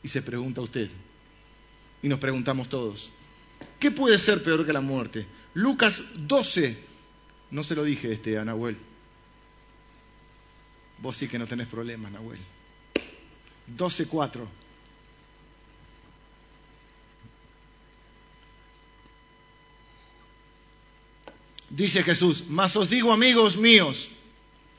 [0.02, 0.88] Y se pregunta usted.
[2.02, 3.10] Y nos preguntamos todos.
[3.78, 5.26] ¿Qué puede ser peor que la muerte?
[5.54, 6.76] Lucas 12,
[7.50, 8.76] no se lo dije este a Nahuel.
[10.98, 12.38] Vos sí que no tenés problemas, Nahuel.
[13.76, 14.46] 12.4.
[21.68, 24.08] Dice Jesús, mas os digo amigos míos,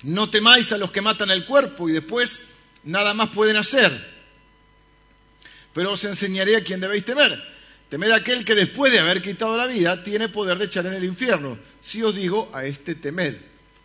[0.04, 2.42] no temáis a los que matan el cuerpo y después
[2.84, 4.16] nada más pueden hacer.
[5.74, 7.57] Pero os enseñaré a quién debéis temer
[7.90, 11.06] Temed aquel que después de haber quitado la vida tiene poder de echar en el
[11.06, 11.58] infierno.
[11.80, 13.36] Si os digo a este temed.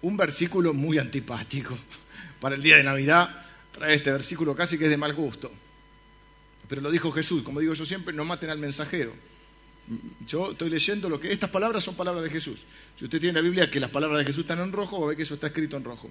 [0.03, 1.79] Un versículo muy antipático.
[2.41, 5.51] Para el día de Navidad trae este versículo casi que es de mal gusto.
[6.69, 9.13] Pero lo dijo Jesús, como digo yo siempre, no maten al mensajero.
[10.27, 12.65] Yo estoy leyendo lo que estas palabras son palabras de Jesús.
[12.99, 15.09] Si usted tiene la Biblia que las palabras de Jesús están en rojo, va a
[15.09, 16.11] ver que eso está escrito en rojo.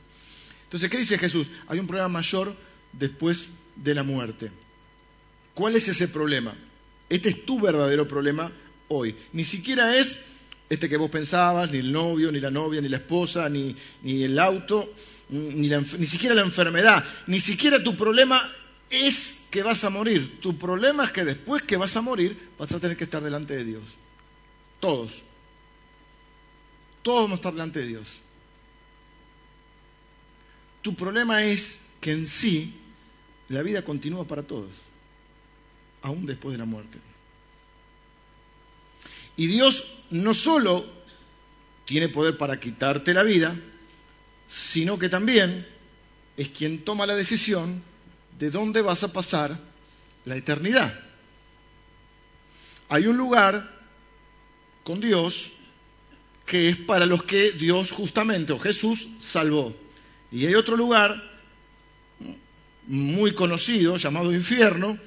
[0.63, 1.47] Entonces, ¿qué dice Jesús?
[1.67, 2.55] Hay un problema mayor
[2.93, 4.51] después de la muerte.
[5.53, 6.53] ¿Cuál es ese problema?
[7.11, 8.49] Este es tu verdadero problema
[8.87, 9.13] hoy.
[9.33, 10.19] Ni siquiera es
[10.69, 14.39] este que vos pensabas, ni el novio, ni la novia, ni la esposa, ni, el
[14.39, 14.93] auto,
[15.27, 17.03] ni, ni siquiera la enfermedad.
[17.27, 18.49] Ni siquiera tu problema
[18.89, 20.39] es que vas a morir.
[20.39, 23.57] Tu problema es que después que vas a morir vas a tener que estar delante
[23.57, 23.83] de Dios.
[24.79, 25.21] Todos.
[27.01, 28.07] Todos vamos a estar delante de Dios.
[30.81, 32.73] Tu problema es que en sí
[33.49, 34.90] la vida continúa para todos
[36.01, 36.97] aún después de la muerte.
[39.37, 40.85] Y Dios no solo
[41.85, 43.55] tiene poder para quitarte la vida,
[44.47, 45.67] sino que también
[46.37, 47.83] es quien toma la decisión
[48.37, 49.57] de dónde vas a pasar
[50.25, 50.99] la eternidad.
[52.89, 53.79] Hay un lugar
[54.83, 55.51] con Dios
[56.45, 59.73] que es para los que Dios justamente o Jesús salvó.
[60.31, 61.31] Y hay otro lugar
[62.87, 64.97] muy conocido llamado infierno,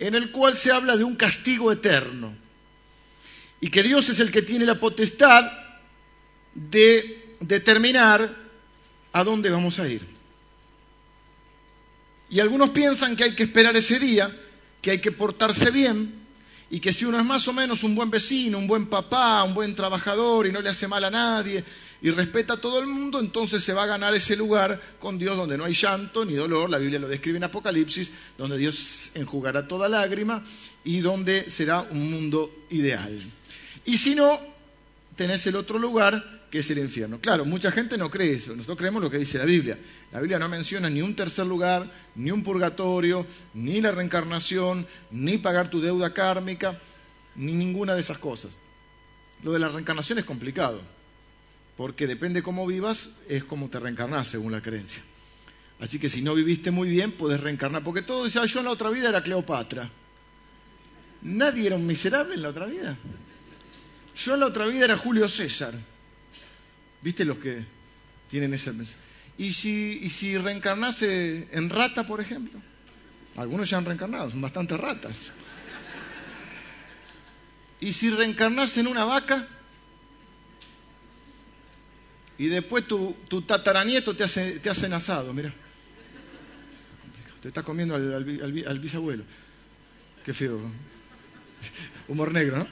[0.00, 2.34] en el cual se habla de un castigo eterno
[3.60, 5.52] y que Dios es el que tiene la potestad
[6.54, 8.34] de determinar
[9.12, 10.00] a dónde vamos a ir.
[12.30, 14.34] Y algunos piensan que hay que esperar ese día,
[14.80, 16.14] que hay que portarse bien
[16.70, 19.52] y que si uno es más o menos un buen vecino, un buen papá, un
[19.52, 21.62] buen trabajador y no le hace mal a nadie
[22.02, 25.36] y respeta a todo el mundo, entonces se va a ganar ese lugar con Dios
[25.36, 29.68] donde no hay llanto ni dolor, la Biblia lo describe en Apocalipsis, donde Dios enjugará
[29.68, 30.42] toda lágrima
[30.84, 33.22] y donde será un mundo ideal.
[33.84, 34.40] Y si no,
[35.14, 37.20] tenés el otro lugar que es el infierno.
[37.20, 39.78] Claro, mucha gente no cree eso, nosotros creemos lo que dice la Biblia.
[40.10, 45.38] La Biblia no menciona ni un tercer lugar, ni un purgatorio, ni la reencarnación, ni
[45.38, 46.78] pagar tu deuda kármica,
[47.36, 48.58] ni ninguna de esas cosas.
[49.42, 50.80] Lo de la reencarnación es complicado,
[51.80, 55.02] porque depende cómo vivas, es como te reencarnás según la creencia.
[55.80, 58.72] Así que si no viviste muy bien, puedes reencarnar, porque todo decía, yo en la
[58.72, 59.90] otra vida era Cleopatra.
[61.22, 62.98] Nadie era un miserable en la otra vida.
[64.14, 65.72] Yo en la otra vida era Julio César.
[67.00, 67.64] ¿Viste los que
[68.28, 68.74] tienen ese
[69.38, 72.60] ¿Y si, y si reencarnase en rata, por ejemplo?
[73.36, 75.16] Algunos ya han reencarnado, son bastantes ratas.
[77.80, 79.48] ¿Y si reencarnase en una vaca?
[82.40, 83.14] Y después tu,
[83.46, 85.52] tataranieto te hace, te hacen asado, mira.
[87.42, 89.24] Te está comiendo al, al bisabuelo.
[90.24, 90.58] Qué feo.
[92.08, 92.66] Humor negro, ¿no?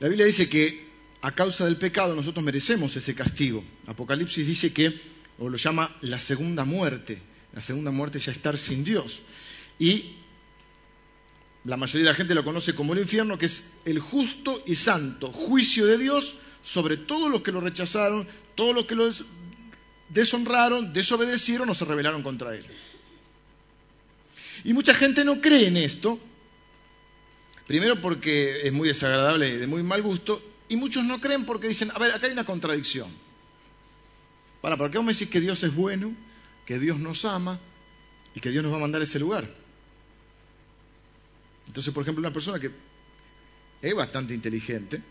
[0.00, 0.88] La Biblia dice que
[1.20, 3.62] a causa del pecado nosotros merecemos ese castigo.
[3.86, 4.98] Apocalipsis dice que,
[5.38, 7.20] o lo llama la segunda muerte.
[7.52, 9.20] La segunda muerte ya estar sin Dios.
[9.78, 10.21] Y
[11.64, 14.74] la mayoría de la gente lo conoce como el infierno, que es el justo y
[14.74, 19.10] santo juicio de Dios sobre todos los que lo rechazaron, todos los que lo
[20.08, 22.64] deshonraron, desobedecieron o se rebelaron contra él.
[24.64, 26.18] Y mucha gente no cree en esto,
[27.66, 31.68] Primero porque es muy desagradable y de muy mal gusto, y muchos no creen porque
[31.68, 33.08] dicen, a ver, acá hay una contradicción.
[34.60, 36.14] Para, ¿por qué vos me decís que Dios es bueno,
[36.66, 37.58] que Dios nos ama
[38.34, 39.61] y que Dios nos va a mandar a ese lugar?
[41.66, 42.70] Entonces, por ejemplo, una persona que
[43.80, 45.02] es bastante inteligente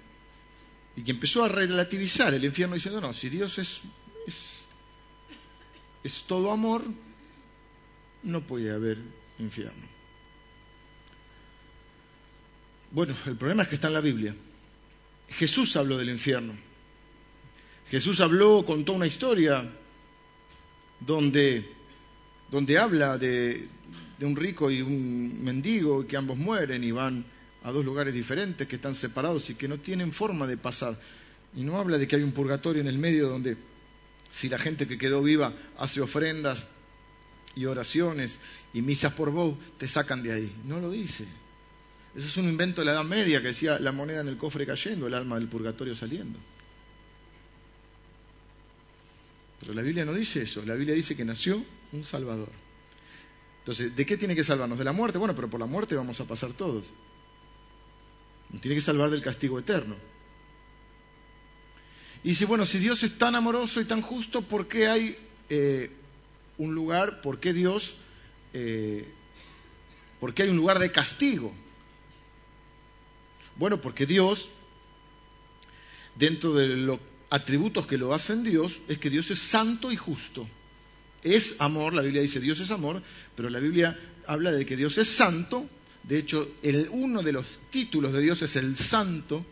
[0.96, 3.82] y que empezó a relativizar el infierno diciendo, no, si Dios es,
[6.04, 6.84] es, todo amor,
[8.24, 8.98] no puede haber
[9.40, 9.88] infierno.
[12.92, 14.36] Bueno, el problema es que está en la Biblia.
[15.30, 16.54] Jesús habló del infierno.
[17.90, 19.70] Jesús habló, contó una historia
[21.00, 21.66] donde,
[22.50, 23.68] donde habla de,
[24.22, 27.26] de un rico y un mendigo que ambos mueren y van
[27.64, 30.96] a dos lugares diferentes que están separados y que no tienen forma de pasar.
[31.56, 33.58] Y no habla de que hay un purgatorio en el medio donde
[34.30, 36.68] si la gente que quedó viva hace ofrendas
[37.56, 38.38] y oraciones
[38.76, 40.56] y misas por vos, te sacan de ahí.
[40.66, 41.26] No lo dice.
[42.16, 44.68] Eso es un invento de la Edad Media que decía la moneda en el cofre
[44.68, 46.38] cayendo, el alma del purgatorio saliendo.
[49.62, 52.61] Pero la Biblia no dice eso, la Biblia dice que nació un Salvador.
[53.62, 54.80] Entonces, ¿de qué tiene que salvarnos?
[54.80, 55.20] ¿De la muerte?
[55.20, 56.86] Bueno, pero por la muerte vamos a pasar todos.
[58.50, 59.96] Nos tiene que salvar del castigo eterno.
[62.24, 65.16] Y dice, bueno, si Dios es tan amoroso y tan justo, ¿por qué hay
[65.50, 65.92] eh,
[66.58, 67.96] un lugar, por qué Dios,
[68.54, 69.08] eh,
[70.20, 71.54] por qué hay un lugar de castigo?
[73.58, 74.50] Bueno, porque Dios,
[76.16, 80.48] dentro de los atributos que lo hacen Dios, es que Dios es santo y justo.
[81.24, 83.02] Es amor, la Biblia dice Dios es amor,
[83.36, 85.70] pero la Biblia habla de que Dios es santo.
[86.04, 89.46] De hecho, el, uno de los títulos de Dios es el santo.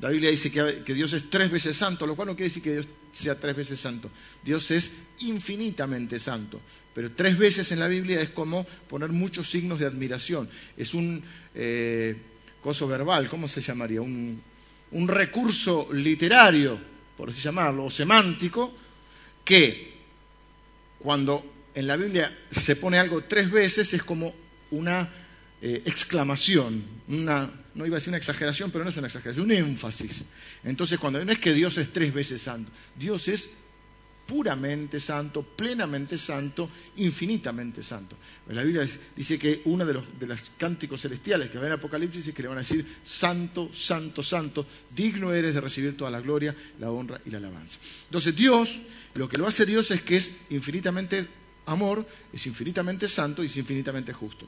[0.00, 2.74] La Biblia dice que, Dios es tres veces santo, lo cual no quiere decir que
[2.74, 4.10] Dios sea tres veces santo.
[4.44, 6.60] Dios es infinitamente santo.
[6.94, 10.48] Pero tres veces en la Biblia es como poner muchos signos de admiración.
[10.76, 11.22] Es un,
[11.54, 12.16] eh,
[12.62, 14.00] coso verbal, ¿cómo se llamaría?
[14.00, 14.40] Un,
[14.92, 16.78] un recurso literario,
[17.16, 18.74] por así llamarlo, o semántico,
[19.44, 19.95] que
[20.98, 24.34] cuando en la Biblia se pone algo tres veces es como
[24.70, 25.08] una
[25.60, 29.52] eh, exclamación, una, no iba a decir una exageración, pero no es una exageración, un
[29.52, 30.24] énfasis.
[30.64, 33.50] Entonces, cuando no es que Dios es tres veces santo, Dios es
[34.26, 38.16] puramente santo, plenamente santo, infinitamente santo.
[38.48, 42.42] La Biblia dice que uno de los, cánticos celestiales que va en Apocalipsis es que
[42.42, 46.90] le van a decir, santo, santo, santo, digno eres de recibir toda la gloria, la
[46.90, 47.78] honra y la alabanza.
[48.06, 48.80] Entonces Dios,
[49.14, 51.28] lo que lo hace Dios es que es infinitamente
[51.66, 54.46] amor, es infinitamente santo y es infinitamente justo.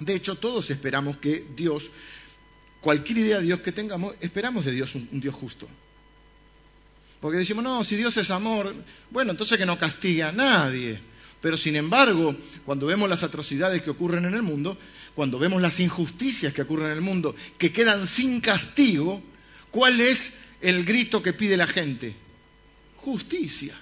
[0.00, 1.90] De hecho, todos esperamos que Dios,
[2.80, 5.68] cualquier idea de Dios que tengamos, esperamos de Dios un Dios justo.
[7.22, 8.74] Porque decimos, no, si Dios es amor,
[9.08, 10.98] bueno, entonces que no castiga a nadie.
[11.40, 12.34] Pero sin embargo,
[12.66, 14.76] cuando vemos las atrocidades que ocurren en el mundo,
[15.14, 19.22] cuando vemos las injusticias que ocurren en el mundo, que quedan sin castigo,
[19.70, 22.16] ¿cuál es el grito que pide la gente?
[22.96, 23.76] Justicia.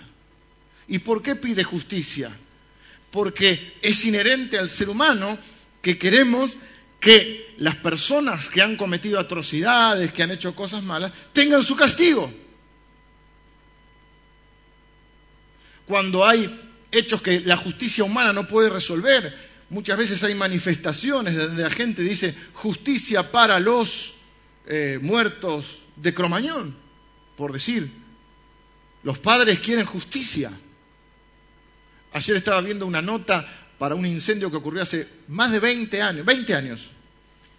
[0.88, 2.30] ¿Y por qué pide justicia?
[3.10, 5.38] Porque es inherente al ser humano
[5.80, 6.58] que queremos
[7.00, 12.30] que las personas que han cometido atrocidades, que han hecho cosas malas, tengan su castigo.
[15.90, 19.36] Cuando hay hechos que la justicia humana no puede resolver.
[19.70, 24.14] Muchas veces hay manifestaciones donde la gente dice justicia para los
[24.66, 26.76] eh, muertos de Cromañón,
[27.36, 27.90] por decir.
[29.02, 30.52] Los padres quieren justicia.
[32.12, 33.44] Ayer estaba viendo una nota
[33.76, 36.88] para un incendio que ocurrió hace más de 20 años, 20 años,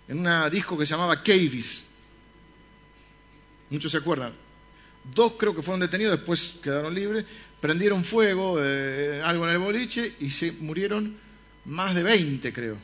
[0.08, 1.86] en una disco que se llamaba Cavis.
[3.70, 4.34] Muchos se acuerdan.
[5.04, 7.26] Dos creo que fueron detenidos, después quedaron libres,
[7.62, 11.16] prendieron fuego, eh, algo en el boliche, y se murieron
[11.66, 12.78] más de 20, creo,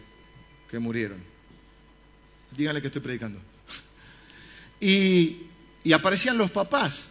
[0.69, 1.21] que murieron.
[2.55, 3.41] Díganle que estoy predicando.
[4.79, 5.47] Y,
[5.93, 7.09] aparecían los papás.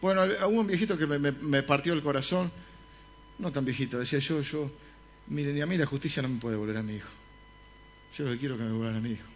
[0.00, 2.50] Bueno, hubo un viejito que me, partió el corazón,
[3.38, 4.70] no tan viejito, decía yo, yo,
[5.26, 7.08] miren, y a mí la justicia no me puede volver a mi hijo.
[8.16, 9.26] Yo lo que quiero que me vuelvan a mi hijo.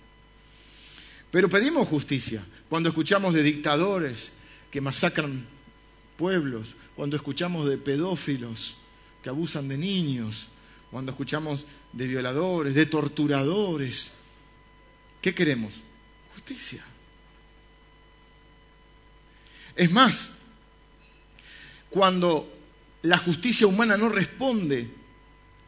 [1.30, 4.32] Pero pedimos justicia cuando escuchamos de dictadores
[4.70, 5.46] que masacran
[6.20, 8.76] pueblos, cuando escuchamos de pedófilos
[9.22, 10.48] que abusan de niños,
[10.90, 14.12] cuando escuchamos de violadores, de torturadores.
[15.22, 15.72] ¿Qué queremos?
[16.35, 16.85] Justicia.
[19.74, 20.33] Es más,
[21.88, 22.52] cuando
[23.00, 24.90] la justicia humana no responde,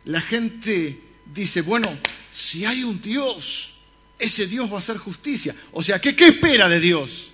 [0.05, 1.01] la gente
[1.33, 1.89] dice, bueno,
[2.31, 3.77] si hay un Dios,
[4.19, 5.57] ese Dios va a hacer justicia.
[5.73, 7.32] O sea, ¿qué, qué espera de Dios?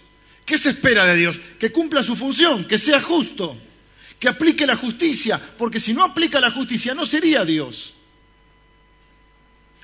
[0.48, 1.38] ¿Qué se espera de Dios?
[1.60, 3.54] Que cumpla su función, que sea justo,
[4.18, 7.92] que aplique la justicia, porque si no aplica la justicia no sería Dios.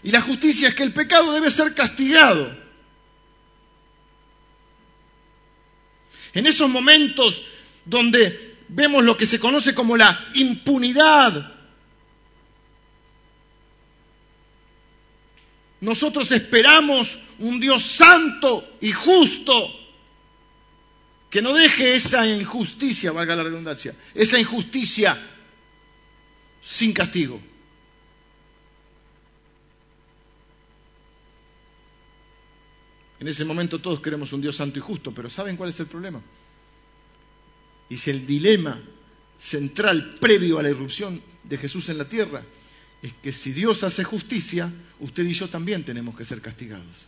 [0.02, 2.56] Y la justicia es que el pecado debe ser castigado.
[6.32, 7.42] En esos momentos
[7.84, 11.52] donde vemos lo que se conoce como la impunidad,
[15.82, 19.83] nosotros esperamos un Dios santo y justo
[21.34, 25.20] que no deje esa injusticia, valga la redundancia, esa injusticia
[26.60, 27.40] sin castigo.
[33.18, 35.86] En ese momento todos queremos un Dios santo y justo, pero ¿saben cuál es el
[35.86, 36.22] problema?
[37.88, 38.80] Y si el dilema
[39.36, 42.44] central previo a la irrupción de Jesús en la tierra
[43.02, 47.06] es que si Dios hace justicia, usted y yo también tenemos que ser castigados.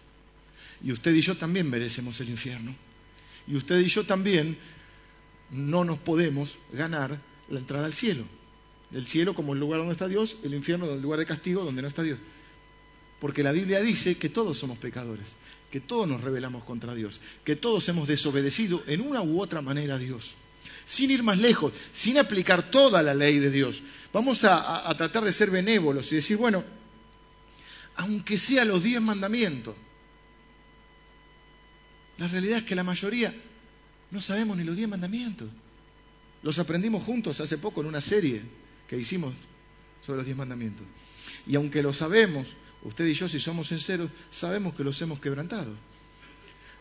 [0.82, 2.74] Y usted y yo también merecemos el infierno.
[3.46, 4.56] Y usted y yo también
[5.50, 8.24] no nos podemos ganar la entrada al cielo.
[8.92, 11.82] El cielo como el lugar donde está Dios, el infierno el lugar de castigo donde
[11.82, 12.18] no está Dios.
[13.20, 15.36] Porque la Biblia dice que todos somos pecadores,
[15.70, 19.94] que todos nos rebelamos contra Dios, que todos hemos desobedecido en una u otra manera
[19.94, 20.34] a Dios.
[20.84, 23.82] Sin ir más lejos, sin aplicar toda la ley de Dios.
[24.12, 26.62] Vamos a, a tratar de ser benévolos y decir, bueno,
[27.96, 29.74] aunque sea los diez mandamientos,
[32.18, 33.34] la realidad es que la mayoría
[34.10, 35.48] no sabemos ni los diez mandamientos.
[36.42, 38.40] Los aprendimos juntos hace poco en una serie
[38.88, 39.34] que hicimos
[40.04, 40.86] sobre los diez mandamientos.
[41.46, 42.46] Y aunque lo sabemos,
[42.82, 45.74] usted y yo si somos sinceros, sabemos que los hemos quebrantado.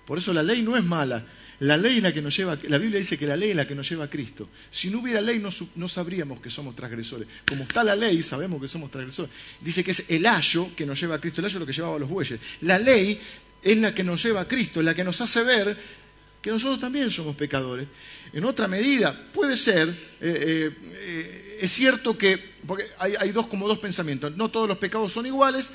[0.05, 1.25] Por eso la ley no es mala.
[1.59, 3.65] La ley es la que nos lleva, la Biblia dice que la ley es la
[3.65, 4.49] que nos lleva a Cristo.
[4.69, 7.27] Si no hubiera ley no, sabríamos que somos transgresores.
[7.47, 9.31] Como está la ley, sabemos que somos transgresores.
[9.61, 11.73] Dice que es el ayo que nos lleva a Cristo, el ayo es lo que
[11.73, 12.39] llevaba a los bueyes.
[12.61, 13.19] La ley
[13.65, 15.75] es la que nos lleva a Cristo, es la que nos hace ver
[16.39, 17.87] que nosotros también somos pecadores.
[18.31, 23.67] En otra medida, puede ser, eh, eh, eh, es cierto que, porque hay, dos como
[23.67, 25.71] dos pensamientos, no todos los pecados son iguales,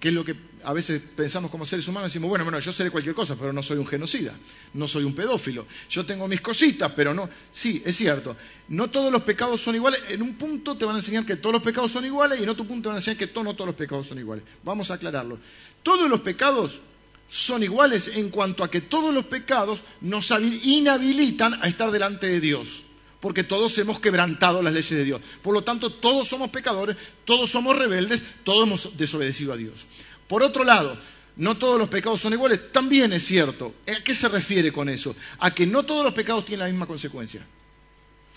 [0.00, 2.90] que es lo que a veces pensamos como seres humanos, decimos, bueno, bueno, yo seré
[2.90, 4.34] cualquier cosa, pero no soy un genocida,
[4.72, 8.34] no soy un pedófilo, yo tengo mis cositas, pero no, sí, es cierto,
[8.68, 11.52] no todos los pecados son iguales, en un punto te van a enseñar que todos
[11.52, 13.66] los pecados son iguales y en otro punto te van a enseñar que no todos
[13.66, 14.42] los pecados son iguales.
[14.64, 15.38] Vamos a aclararlo.
[15.82, 16.80] Todos los pecados
[17.28, 22.40] son iguales en cuanto a que todos los pecados nos inhabilitan a estar delante de
[22.40, 22.84] Dios,
[23.20, 25.20] porque todos hemos quebrantado las leyes de Dios.
[25.42, 29.86] Por lo tanto, todos somos pecadores, todos somos rebeldes, todos hemos desobedecido a Dios.
[30.26, 30.98] Por otro lado,
[31.36, 33.74] no todos los pecados son iguales, también es cierto.
[33.86, 35.14] ¿A qué se refiere con eso?
[35.38, 37.46] A que no todos los pecados tienen la misma consecuencia.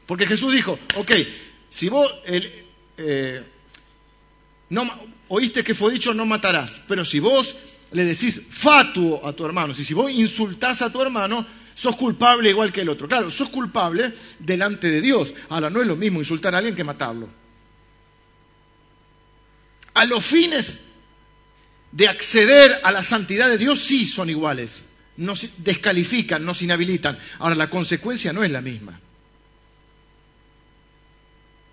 [0.05, 1.11] Porque Jesús dijo, ok,
[1.69, 3.43] si vos eh,
[5.29, 7.55] oíste que fue dicho no matarás, pero si vos
[7.91, 12.49] le decís fatuo a tu hermano, si, si vos insultás a tu hermano, sos culpable
[12.49, 13.07] igual que el otro.
[13.07, 15.33] Claro, sos culpable delante de Dios.
[15.49, 17.27] Ahora, no es lo mismo insultar a alguien que matarlo.
[19.93, 20.79] A los fines
[21.91, 24.85] de acceder a la santidad de Dios sí son iguales.
[25.17, 27.17] Nos descalifican, nos inhabilitan.
[27.39, 28.99] Ahora, la consecuencia no es la misma.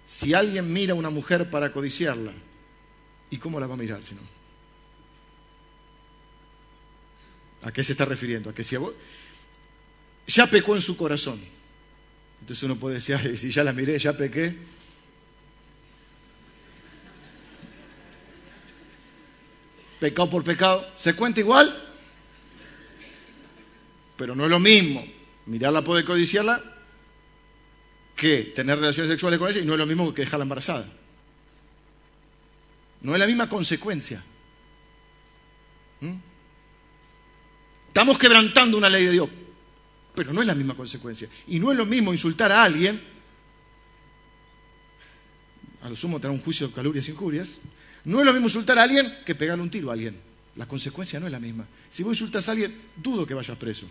[0.07, 2.33] Si alguien mira a una mujer para codiciarla,
[3.31, 4.38] ¿y cómo la va a mirar si no?
[7.63, 8.51] ¿A qué se está refiriendo?
[8.51, 8.95] A que si a vos...
[10.27, 11.41] ya pecó en su corazón.
[12.41, 14.57] Entonces uno puede decir, Ay, si ya la miré, ya pequé.
[20.01, 21.85] Pecado por pecado, ¿se cuenta igual?
[24.17, 25.05] Pero no es lo mismo
[25.49, 26.63] mirarla, poder codiciarla,
[28.15, 30.87] que tener relaciones sexuales con ella y no es lo mismo que dejarla embarazada.
[33.01, 34.23] No es la misma consecuencia.
[36.01, 36.17] ¿Mm?
[37.99, 39.29] Estamos quebrantando una ley de Dios,
[40.15, 41.29] pero no es la misma consecuencia.
[41.49, 43.03] Y no es lo mismo insultar a alguien,
[45.83, 47.57] a lo sumo tener un juicio de calurias e injurias,
[48.05, 50.17] no es lo mismo insultar a alguien que pegarle un tiro a alguien.
[50.55, 51.67] La consecuencia no es la misma.
[51.91, 53.89] Si vos insultas a alguien, dudo que vayas preso.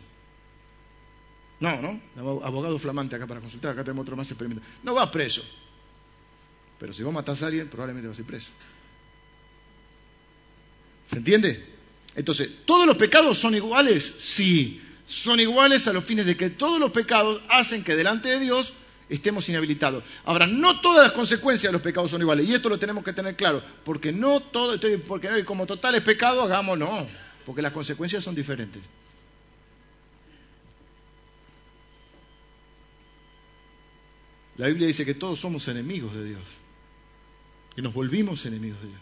[1.59, 1.99] No, ¿no?
[2.45, 4.65] Abogado flamante acá para consultar, acá tenemos otro más experimento.
[4.83, 5.43] No vas preso.
[6.79, 8.51] Pero si vos matás a alguien, probablemente vas a ir preso.
[11.09, 11.76] ¿Se entiende?
[12.17, 14.15] Entonces, ¿todos los pecados son iguales?
[14.17, 18.39] Sí, son iguales a los fines de que todos los pecados hacen que delante de
[18.39, 18.73] Dios
[19.07, 20.03] estemos inhabilitados.
[20.25, 23.13] Ahora, no todas las consecuencias de los pecados son iguales, y esto lo tenemos que
[23.13, 27.07] tener claro, porque no todo, porque como total es pecado, hagamos no,
[27.45, 28.81] porque las consecuencias son diferentes.
[34.57, 36.41] La Biblia dice que todos somos enemigos de Dios,
[37.75, 39.01] que nos volvimos enemigos de Dios.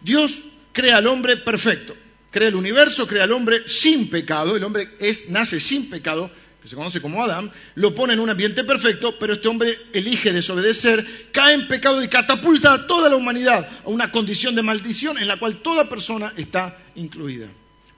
[0.00, 1.94] Dios crea al hombre perfecto,
[2.30, 6.68] crea el universo, crea al hombre sin pecado, el hombre es, nace sin pecado, que
[6.68, 11.30] se conoce como Adán, lo pone en un ambiente perfecto, pero este hombre elige desobedecer,
[11.32, 15.28] cae en pecado y catapulta a toda la humanidad a una condición de maldición en
[15.28, 17.48] la cual toda persona está incluida.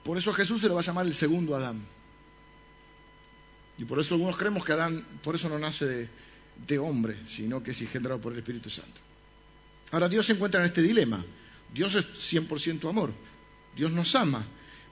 [0.03, 1.85] Por eso Jesús se lo va a llamar el segundo Adán.
[3.77, 6.09] Y por eso algunos creemos que Adán, por eso no nace de,
[6.67, 9.01] de hombre, sino que es engendrado por el Espíritu Santo.
[9.91, 11.23] Ahora Dios se encuentra en este dilema.
[11.73, 13.11] Dios es 100% amor.
[13.75, 14.45] Dios nos ama,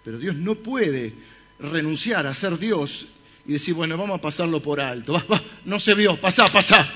[0.03, 1.13] pero Dios no puede
[1.59, 3.07] renunciar a ser Dios
[3.45, 5.21] y decir, bueno, vamos a pasarlo por alto.
[5.65, 6.89] No se vio, pasá, pasá.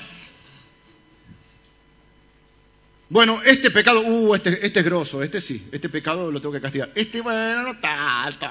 [3.10, 6.62] Bueno, este pecado, uh, este, este es grosso, este sí, este pecado lo tengo que
[6.62, 6.92] castigar.
[6.96, 8.48] Este, bueno, no tanto.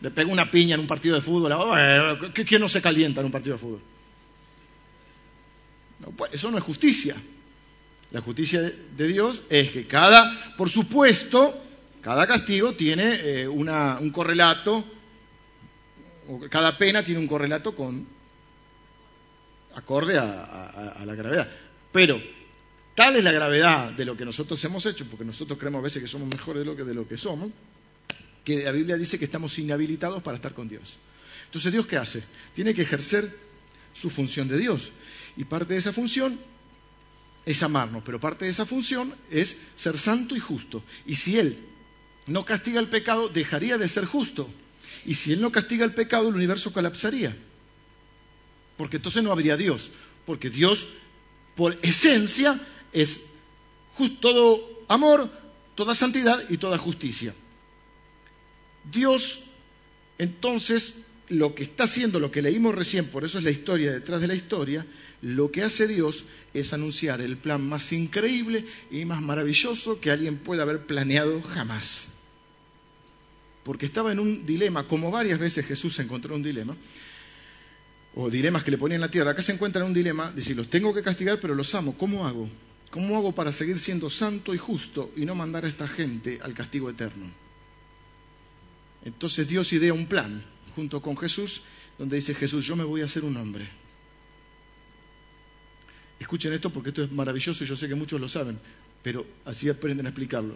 [0.00, 1.52] Le pego una piña en un partido de fútbol.
[1.52, 3.80] Bueno, ¿quién no se calienta en un partido de fútbol?
[6.16, 7.16] Pues, eso no es justicia.
[8.10, 11.60] La justicia de Dios es que cada, por supuesto,
[12.04, 14.84] cada castigo tiene eh, un correlato,
[16.28, 18.06] o cada pena tiene un correlato con
[19.74, 21.50] acorde a, la gravedad.
[21.90, 22.20] Pero
[22.94, 26.02] tal es la gravedad de lo que nosotros hemos hecho, porque nosotros creemos a veces
[26.02, 27.50] que somos mejores de lo que, de lo que somos,
[28.44, 30.98] que la Biblia dice que estamos inhabilitados para estar con Dios.
[31.46, 32.22] Entonces, ¿Dios qué hace?
[32.52, 33.34] Tiene que ejercer
[33.94, 34.92] su función de Dios.
[35.38, 36.38] Y parte de esa función
[37.46, 40.82] es amarnos, pero parte de esa función es ser santo y justo.
[41.06, 41.72] Y si Él
[42.26, 44.48] no castiga el pecado, dejaría de ser justo.
[45.04, 47.36] Y si Él no castiga el pecado, el universo colapsaría.
[48.76, 49.90] Porque entonces no habría Dios.
[50.24, 50.88] Porque Dios,
[51.54, 52.58] por esencia,
[52.92, 53.20] es
[54.20, 55.30] todo amor,
[55.74, 57.34] toda santidad y toda justicia.
[58.90, 59.40] Dios,
[60.18, 60.94] entonces,
[61.28, 64.28] lo que está haciendo, lo que leímos recién, por eso es la historia detrás de
[64.28, 64.86] la historia,
[65.22, 70.38] lo que hace Dios es anunciar el plan más increíble y más maravilloso que alguien
[70.38, 72.13] pueda haber planeado jamás.
[73.64, 76.76] Porque estaba en un dilema, como varias veces Jesús se encontró en un dilema,
[78.14, 79.32] o dilemas que le ponía en la tierra.
[79.32, 81.96] Acá se encuentra en un dilema, decir, los tengo que castigar, pero los amo.
[81.98, 82.48] ¿Cómo hago?
[82.90, 86.54] ¿Cómo hago para seguir siendo santo y justo y no mandar a esta gente al
[86.54, 87.26] castigo eterno?
[89.04, 90.44] Entonces Dios idea un plan
[90.76, 91.62] junto con Jesús,
[91.98, 93.66] donde dice Jesús, yo me voy a hacer un hombre
[96.18, 98.58] Escuchen esto porque esto es maravilloso y yo sé que muchos lo saben,
[99.02, 100.54] pero así aprenden a explicarlo.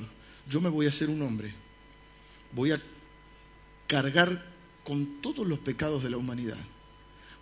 [0.49, 1.53] Yo me voy a hacer un hombre.
[2.53, 2.81] Voy a
[3.89, 4.47] cargar
[4.85, 6.59] con todos los pecados de la humanidad.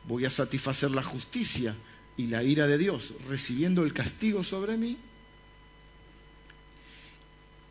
[0.09, 1.75] Voy a satisfacer la justicia
[2.17, 4.97] y la ira de Dios, recibiendo el castigo sobre mí.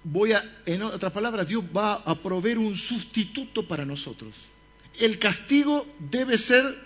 [0.04, 4.36] Voy a, en otras palabras, Dios va a proveer un sustituto para nosotros.
[5.00, 6.86] El castigo debe ser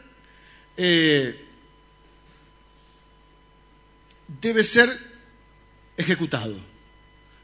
[0.78, 1.46] eh,
[4.42, 4.98] debe ser
[5.98, 6.56] ejecutado.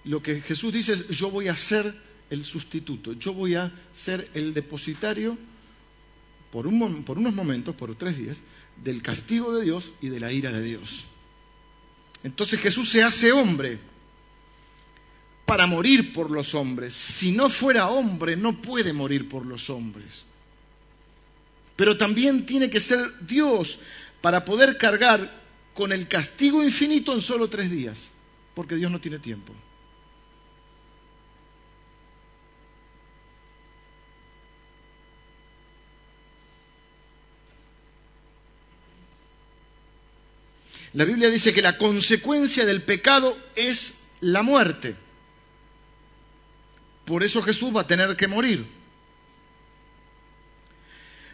[0.03, 1.93] Lo que Jesús dice es, yo voy a ser
[2.30, 5.38] el sustituto, yo voy a ser el depositario
[6.51, 8.41] por, unos momentos, por tres días,
[8.82, 11.05] del castigo de Dios y de la ira de Dios.
[12.23, 13.80] Entonces Jesús se hace hombre
[15.45, 16.93] para morir por los hombres.
[16.93, 20.26] Si no fuera hombre, no puede morir por los hombres.
[21.76, 23.80] Pero también tiene que ser Dios
[24.21, 28.07] para poder cargar con el castigo infinito en solo tres días,
[28.55, 29.53] porque Dios no tiene tiempo.
[40.95, 44.95] La Biblia dice que la consecuencia del pecado es la muerte.
[47.03, 48.65] Por eso Jesús va a tener que morir.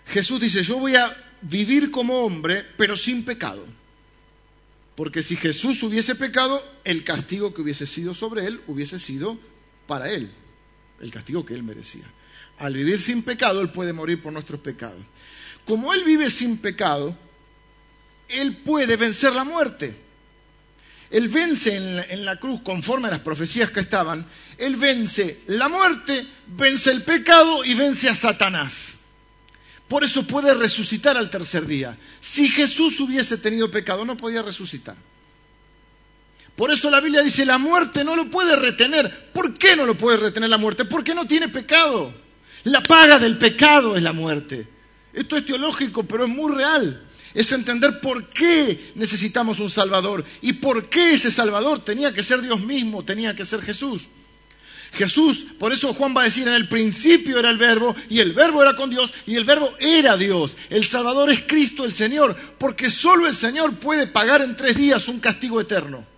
[0.08, 3.64] Jesús dice, yo voy a vivir como hombre, pero sin pecado.
[4.96, 9.38] Porque si Jesús hubiese pecado, el castigo que hubiese sido sobre él hubiese sido
[9.86, 10.32] para él,
[11.00, 12.06] el castigo que él merecía.
[12.58, 15.02] Al vivir sin pecado, él puede morir por nuestros pecados.
[15.66, 17.16] Como él vive sin pecado,
[18.34, 19.96] él puede vencer la muerte.
[21.10, 24.26] Él vence en la, cruz conforme a las profecías que estaban.
[24.58, 28.96] Él vence la muerte, vence el pecado y vence a Satanás.
[29.90, 31.98] Por eso puede resucitar al tercer día.
[32.22, 34.96] Si Jesús hubiese tenido pecado, no podía resucitar.
[36.56, 39.32] Por eso la Biblia dice, la muerte no lo puede retener.
[39.34, 40.86] ¿Por qué no lo puede retener la muerte?
[40.86, 42.14] Porque no tiene pecado.
[42.64, 44.66] La paga del pecado es la muerte.
[45.12, 47.06] Esto es teológico, pero es muy real.
[47.34, 52.42] Es entender por qué necesitamos un Salvador y por qué ese Salvador tenía que ser
[52.42, 54.08] Dios mismo, tenía que ser Jesús.
[54.94, 58.34] Jesús, por eso Juan va a decir, en el principio era el verbo y el
[58.34, 60.58] verbo era con Dios y el verbo era Dios.
[60.70, 65.08] El Salvador es Cristo el Señor, porque solo el Señor puede pagar en tres días
[65.08, 66.11] un castigo eterno.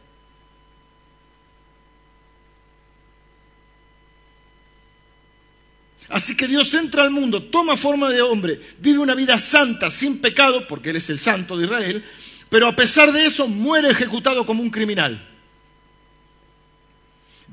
[6.09, 10.19] Así que Dios entra al mundo, toma forma de hombre, vive una vida santa, sin
[10.19, 12.03] pecado, porque Él es el santo de Israel,
[12.49, 15.29] pero a pesar de eso muere ejecutado como un criminal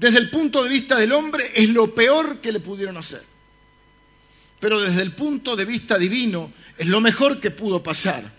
[0.00, 3.22] desde el punto de vista del hombre es lo peor que le pudieron hacer.
[4.58, 8.32] Pero desde el punto de vista divino es lo mejor que pudo pasar.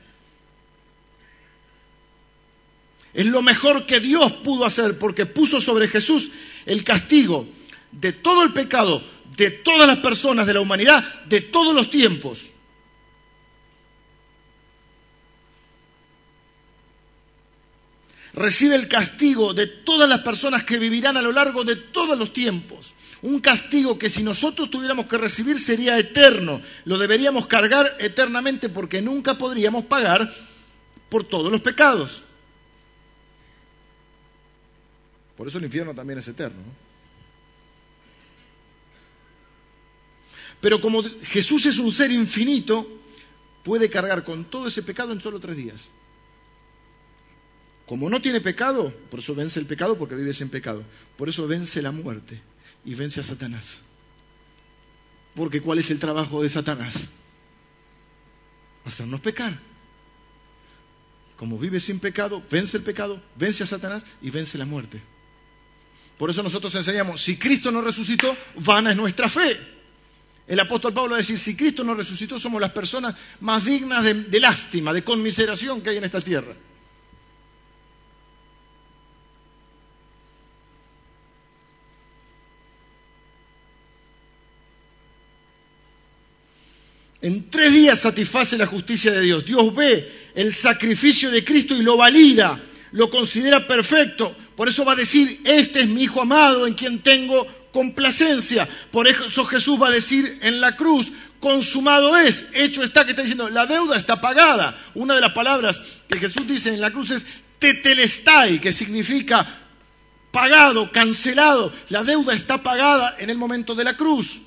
[3.14, 6.32] Es lo mejor que Dios pudo hacer porque puso sobre Jesús
[6.66, 7.48] el castigo
[7.92, 9.04] de todo el pecado
[9.36, 12.52] de todas las personas de la humanidad de todos los tiempos.
[18.34, 22.34] recibe el castigo de todas las personas que vivirán a lo largo de todos los
[22.34, 22.94] tiempos.
[23.24, 26.62] Un castigo que si nosotros tuviéramos que recibir sería eterno.
[26.86, 30.32] Lo deberíamos cargar eternamente porque nunca podríamos pagar
[31.10, 32.24] por todos los pecados.
[35.38, 36.62] Por eso el infierno también es eterno.
[40.62, 42.88] Pero como Jesús es un ser infinito,
[43.64, 45.90] puede cargar con todo ese pecado en solo tres días.
[47.88, 50.86] Como no tiene pecado, por eso vence el pecado porque vive sin pecado.
[51.18, 52.42] Por eso vence la muerte
[52.86, 53.80] y vence a Satanás.
[55.36, 57.10] Porque ¿cuál es el trabajo de Satanás?
[58.86, 59.60] Hacernos pecar.
[61.36, 65.02] Como vive sin pecado, vence el pecado, vence a Satanás y vence la muerte.
[66.18, 69.58] Por eso nosotros enseñamos, si Cristo no resucitó, vana es nuestra fe.
[70.52, 74.04] El apóstol Pablo va a decir, si Cristo no resucitó, somos las personas más dignas
[74.04, 76.54] de, de lástima, de conmiseración que hay en esta tierra.
[87.22, 89.46] En tres días satisface la justicia de Dios.
[89.46, 94.36] Dios ve el sacrificio de Cristo y lo valida, lo considera perfecto.
[94.58, 98.68] Por eso va a decir, este es mi Hijo amado en quien tengo complacencia.
[98.92, 103.24] Por eso Jesús va a decir en la cruz, consumado es, hecho está, que está
[103.24, 104.80] diciendo, la deuda está pagada.
[104.94, 107.24] Una de las palabras que Jesús dice en la cruz es
[107.60, 109.46] tetelestai, que significa
[110.32, 111.72] pagado, cancelado.
[111.90, 114.42] La deuda está pagada en el momento de la cruz.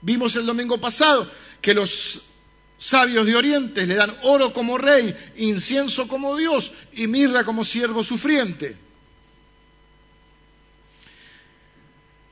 [0.00, 1.28] Vimos el domingo pasado
[1.60, 2.22] que los
[2.78, 8.04] sabios de Oriente le dan oro como rey, incienso como Dios y mirra como siervo
[8.04, 8.87] sufriente.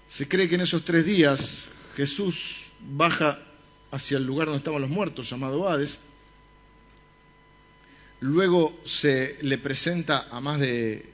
[0.06, 1.64] Se cree que en esos tres días
[1.96, 3.40] Jesús baja
[3.90, 5.98] hacia el lugar donde estaban los muertos, llamado Hades.
[8.20, 11.12] Luego se le presenta a más de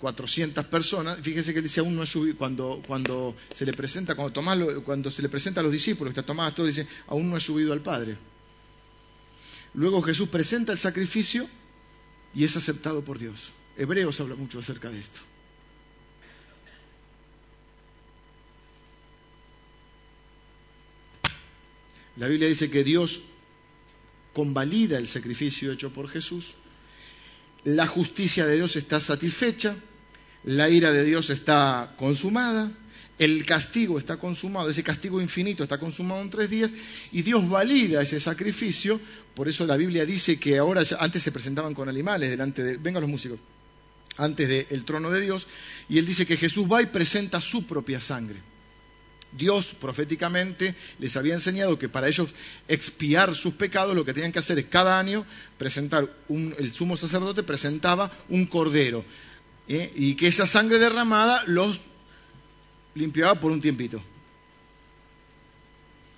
[0.00, 4.14] 400 personas, fíjese que él dice, aún no ha subido, cuando, cuando se le presenta,
[4.14, 7.30] cuando, Tomás cuando se le presenta a los discípulos, que está Tomás, todo dice, aún
[7.30, 8.16] no ha subido al Padre.
[9.74, 11.48] Luego Jesús presenta el sacrificio
[12.34, 13.52] y es aceptado por Dios.
[13.76, 15.20] Hebreos habla mucho acerca de esto.
[22.16, 23.20] La Biblia dice que Dios
[24.32, 26.54] convalida el sacrificio hecho por Jesús,
[27.64, 29.76] la justicia de Dios está satisfecha,
[30.44, 32.70] la ira de Dios está consumada,
[33.18, 36.72] el castigo está consumado, ese castigo infinito está consumado en tres días.
[37.12, 39.00] Y Dios valida ese sacrificio.
[39.34, 43.02] Por eso la Biblia dice que ahora, antes se presentaban con animales delante de, vengan
[43.02, 43.38] los músicos,
[44.16, 45.46] antes del trono de Dios,
[45.88, 48.53] y él dice que Jesús va y presenta su propia sangre.
[49.36, 52.30] Dios proféticamente les había enseñado que para ellos
[52.68, 55.26] expiar sus pecados lo que tenían que hacer es cada año
[55.58, 59.04] presentar, un, el sumo sacerdote presentaba un cordero
[59.68, 59.92] ¿eh?
[59.94, 61.80] y que esa sangre derramada los
[62.94, 64.02] limpiaba por un tiempito.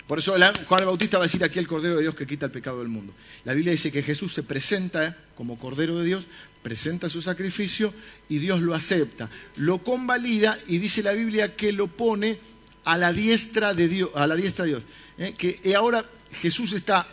[0.06, 0.36] Por eso
[0.68, 2.78] Juan el Bautista va a decir aquí el Cordero de Dios que quita el pecado
[2.78, 3.12] del mundo.
[3.44, 6.28] La Biblia dice que Jesús se presenta como Cordero de Dios,
[6.62, 7.92] presenta su sacrificio
[8.28, 12.38] y Dios lo acepta, lo convalida y dice la Biblia que lo pone
[12.86, 14.82] a la diestra de Dios, a la diestra de Dios.
[15.18, 15.34] ¿eh?
[15.36, 16.08] Que ahora
[16.40, 17.06] Jesús está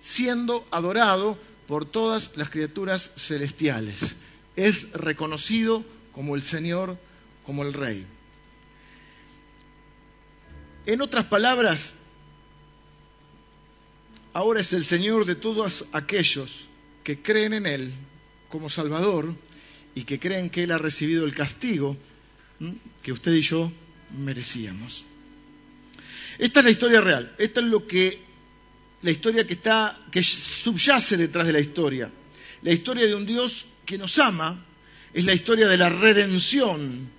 [0.00, 4.16] siendo adorado por todas las criaturas celestiales.
[4.56, 6.98] Es reconocido como el Señor,
[7.44, 8.04] como el Rey.
[10.84, 11.94] En otras palabras,
[14.32, 16.66] ahora es el Señor de todos aquellos
[17.04, 17.94] que creen en Él
[18.48, 19.32] como Salvador
[19.94, 21.96] y que creen que Él ha recibido el castigo
[23.00, 23.70] que usted y yo
[24.10, 25.06] merecíamos.
[26.40, 28.18] Esta es la historia real, esta es lo que
[29.02, 32.10] la historia que está que subyace detrás de la historia.
[32.62, 34.64] La historia de un Dios que nos ama
[35.12, 37.10] es la historia de la redención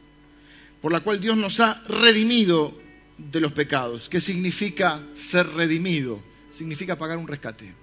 [0.82, 2.76] por la cual Dios nos ha redimido
[3.16, 4.10] de los pecados.
[4.10, 6.20] ¿Qué significa ser redimido?
[6.50, 7.74] significa pagar un rescate.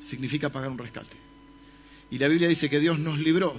[0.00, 1.16] Significa pagar un rescate.
[2.10, 3.54] Y la Biblia dice que Dios nos libró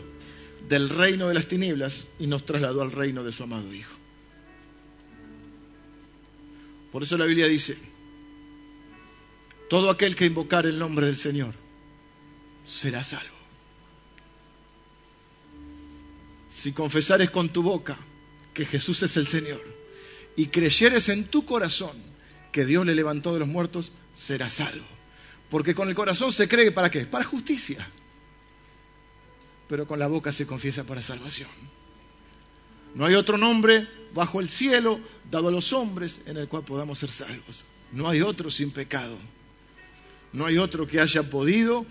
[0.68, 4.03] del reino de las tinieblas y nos trasladó al reino de su amado Hijo.
[6.94, 7.76] Por eso la Biblia dice,
[9.68, 11.56] todo aquel que invocar el nombre del Señor
[12.64, 13.34] será salvo.
[16.56, 17.98] Si confesares con tu boca
[18.54, 19.64] que Jesús es el Señor
[20.36, 21.98] y creyeres en tu corazón
[22.52, 24.86] que Dios le levantó de los muertos, será salvo.
[25.50, 27.08] Porque con el corazón se cree para qué?
[27.08, 27.89] Para justicia.
[29.68, 31.50] Pero con la boca se confiesa para salvación.
[32.94, 34.99] No hay otro nombre bajo el cielo
[35.30, 37.64] dado a los hombres en el cual podamos ser salvos.
[37.91, 39.18] No hay otro sin pecado.
[40.32, 41.86] No hay otro que haya podido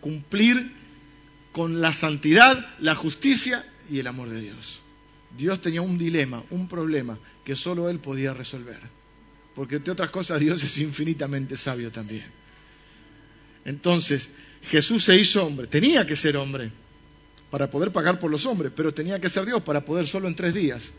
[0.00, 0.72] cumplir
[1.52, 4.80] con la santidad, la justicia y el amor de Dios.
[5.36, 8.80] Dios tenía un dilema, un problema que solo Él podía resolver
[9.54, 12.26] porque entre otras cosas Dios es infinitamente sabio también.
[13.64, 14.30] Entonces,
[14.62, 16.70] Jesús se hizo hombre, tenía que ser hombre
[17.50, 20.34] para poder pagar por los hombres, pero tenía que ser Dios para poder solo en
[20.34, 20.92] tres días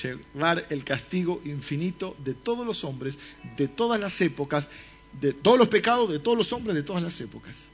[0.00, 3.18] llevar el castigo infinito de todos los hombres,
[3.56, 4.68] de todas las épocas,
[5.20, 7.68] de todos los pecados de todos los hombres de todas las épocas.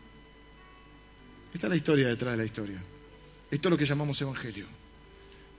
[1.54, 2.82] Esta es la historia detrás de la historia.
[3.50, 4.66] Esto es lo que llamamos Evangelio.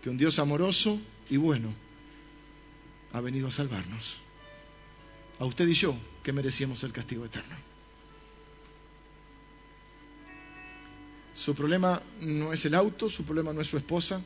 [0.01, 0.99] Que un Dios amoroso
[1.29, 1.73] y bueno
[3.11, 4.17] ha venido a salvarnos
[5.39, 7.55] a usted y yo que merecíamos el castigo eterno.
[11.33, 14.21] Su problema no es el auto, su problema no es su esposa,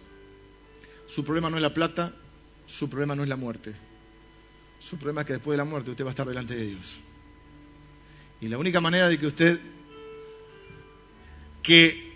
[1.08, 2.16] su problema no es la plata,
[2.66, 3.74] su problema no es la muerte.
[4.80, 7.00] Su problema es que después de la muerte usted va a estar delante de Dios.
[8.42, 9.60] Y la única manera de que usted,
[11.62, 12.14] que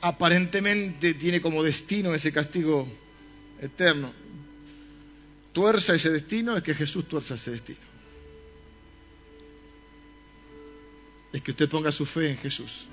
[0.00, 2.88] aparentemente tiene como destino ese castigo
[3.60, 4.12] eterno,
[5.52, 7.94] tuerza ese destino es que Jesús tuerza ese destino.
[11.34, 12.86] es que usted ponga su fe en Jesús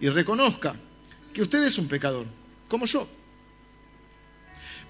[0.00, 0.72] y reconozca
[1.34, 2.26] que usted es un pecador,
[2.68, 3.08] como yo,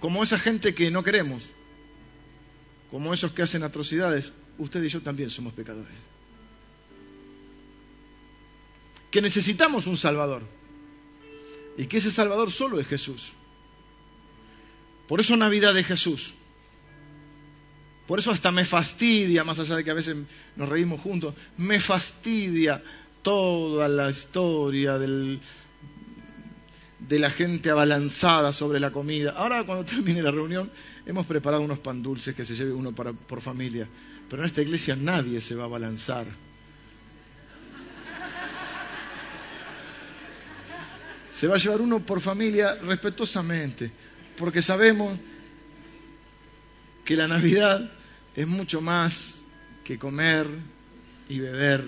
[0.03, 1.44] como esa gente que no queremos,
[2.90, 5.94] como esos que hacen atrocidades, usted y yo también somos pecadores.
[9.12, 10.42] Que necesitamos un Salvador
[11.78, 13.30] y que ese Salvador solo es Jesús.
[15.07, 16.34] Por eso Navidad de Jesús.
[18.09, 20.16] Por eso hasta me fastidia, más allá de que a veces
[20.57, 22.82] nos reímos juntos, me fastidia
[23.22, 25.40] toda la historia del,
[27.09, 29.32] de la gente abalanzada sobre la comida.
[29.32, 30.70] Ahora cuando termine la reunión
[31.07, 33.88] hemos preparado unos pan dulces que se lleve uno para, por familia.
[34.28, 36.26] Pero en esta iglesia nadie se va a abalanzar.
[41.30, 43.90] Se va a llevar uno por familia respetuosamente,
[44.36, 45.18] porque sabemos
[47.05, 47.90] que la Navidad
[48.36, 49.42] es mucho más
[49.82, 50.46] que comer
[51.28, 51.84] y beber,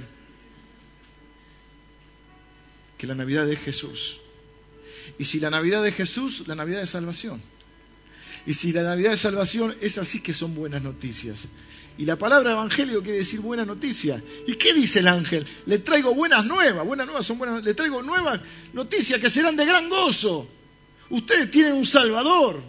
[2.99, 4.24] que la Navidad de Jesús.
[5.19, 7.43] Y si la Navidad de Jesús, la Navidad de salvación.
[8.47, 11.49] Y si la Navidad de salvación es así que son buenas noticias.
[11.97, 14.23] Y la palabra evangelio quiere decir buena noticia.
[14.47, 15.47] ¿Y qué dice el ángel?
[15.67, 18.41] Le traigo buenas nuevas, buenas nuevas son buenas, le traigo nuevas
[18.73, 20.49] noticias que serán de gran gozo.
[21.11, 22.61] Ustedes tienen un Salvador.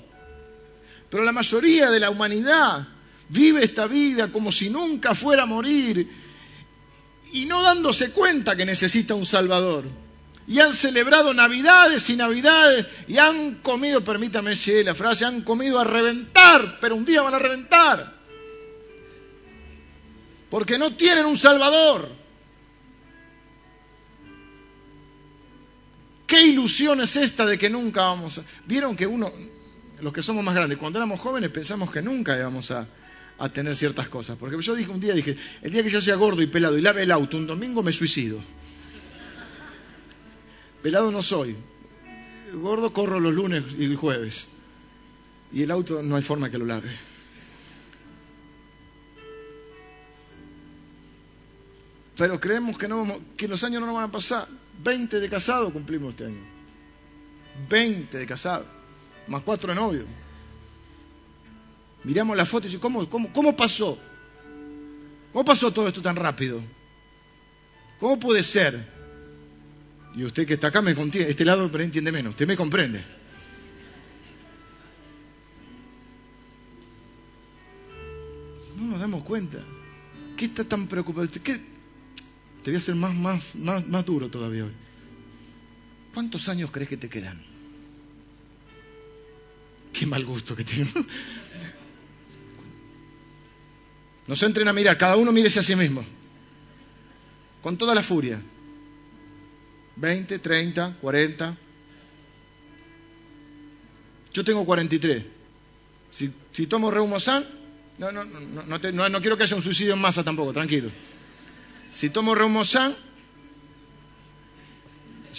[1.09, 2.87] Pero la mayoría de la humanidad
[3.29, 6.07] vive esta vida como si nunca fuera a morir
[7.33, 9.85] y no dándose cuenta que necesita un Salvador.
[10.47, 15.83] Y han celebrado navidades y navidades y han comido, permítame la frase, han comido a
[15.83, 18.15] reventar, pero un día van a reventar.
[20.49, 22.09] Porque no tienen un Salvador.
[26.27, 28.43] ¿Qué ilusión es esta de que nunca vamos a...
[28.65, 29.31] Vieron que uno,
[30.01, 32.87] los que somos más grandes, cuando éramos jóvenes pensamos que nunca íbamos a,
[33.37, 34.37] a tener ciertas cosas.
[34.37, 36.81] Porque yo dije un día, dije, el día que yo sea gordo y pelado y
[36.81, 38.39] lave el auto un domingo me suicido.
[40.85, 41.55] Pelado no soy.
[42.53, 44.45] Gordo corro los lunes y jueves.
[45.51, 46.91] Y el auto no hay forma que lo lave.
[52.15, 54.47] Pero creemos que, no los años no nos van a pasar.
[54.83, 56.43] 20 de casado cumplimos este año.
[57.67, 58.67] 20 de casado.
[59.25, 60.05] Más 4 de novio.
[62.03, 63.97] Miramos la foto y decimos, ¿cómo, cómo, pasó?
[65.33, 66.61] ¿Cómo pasó todo esto tan rápido?
[67.99, 68.94] ¿Cómo puede ser?
[70.15, 73.03] Y usted que está acá me contiene, este lado pero entiende menos, usted me comprende.
[78.77, 79.57] No nos damos cuenta.
[80.37, 81.29] ¿Qué está tan preocupado?
[81.43, 81.59] ¿Qué?
[82.63, 84.71] Te voy a hacer más, más, más, más duro todavía hoy.
[86.13, 87.41] ¿Cuántos años crees que te quedan?
[89.91, 91.05] Qué mal gusto que tengo.
[94.27, 96.03] Nos entren a mirar, cada uno mírese a sí mismo.
[97.61, 98.41] Con toda la furia.
[99.95, 101.57] 20, 30, 40.
[104.33, 105.23] Yo tengo 43.
[106.11, 107.45] Si, si tomo Reumosan,
[107.97, 110.89] no, no, no, no, no, quiero que haya un suicidio en masa tampoco, tranquilo.
[111.91, 112.95] Si tomo Reumosan,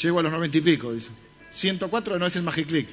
[0.02, 1.11] llego a los 90 y pico, dice.
[1.52, 2.88] 104 no es el Magiclick.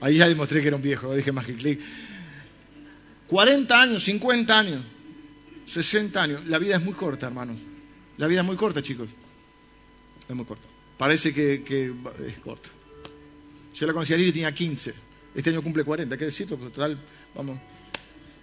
[0.00, 1.80] Ahí ya demostré que era un viejo, dije Magiclick.
[3.28, 4.82] 40 años, 50 años,
[5.66, 6.46] 60 años.
[6.46, 7.56] La vida es muy corta, hermanos.
[8.18, 9.08] La vida es muy corta, chicos.
[10.28, 10.66] Es muy corta.
[10.98, 11.94] Parece que,
[12.26, 12.68] es corta.
[13.74, 14.94] Yo la conocí a Lili tenía 15.
[15.34, 16.16] Este año cumple 40.
[16.16, 16.48] ¿Qué decir?
[16.48, 16.98] Pues, total,
[17.34, 17.58] vamos.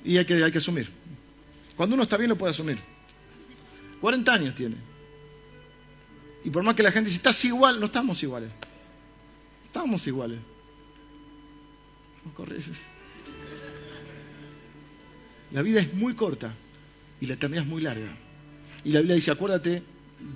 [0.05, 0.89] Y hay que, hay que asumir.
[1.75, 2.77] Cuando uno está bien lo puede asumir.
[3.99, 4.75] 40 años tiene.
[6.43, 8.49] Y por más que la gente dice, estás igual, no estamos iguales.
[9.63, 10.39] Estamos iguales.
[12.25, 12.69] No corres.
[15.51, 16.53] La vida es muy corta
[17.21, 18.11] y la eternidad es muy larga.
[18.83, 19.83] Y la Biblia dice, acuérdate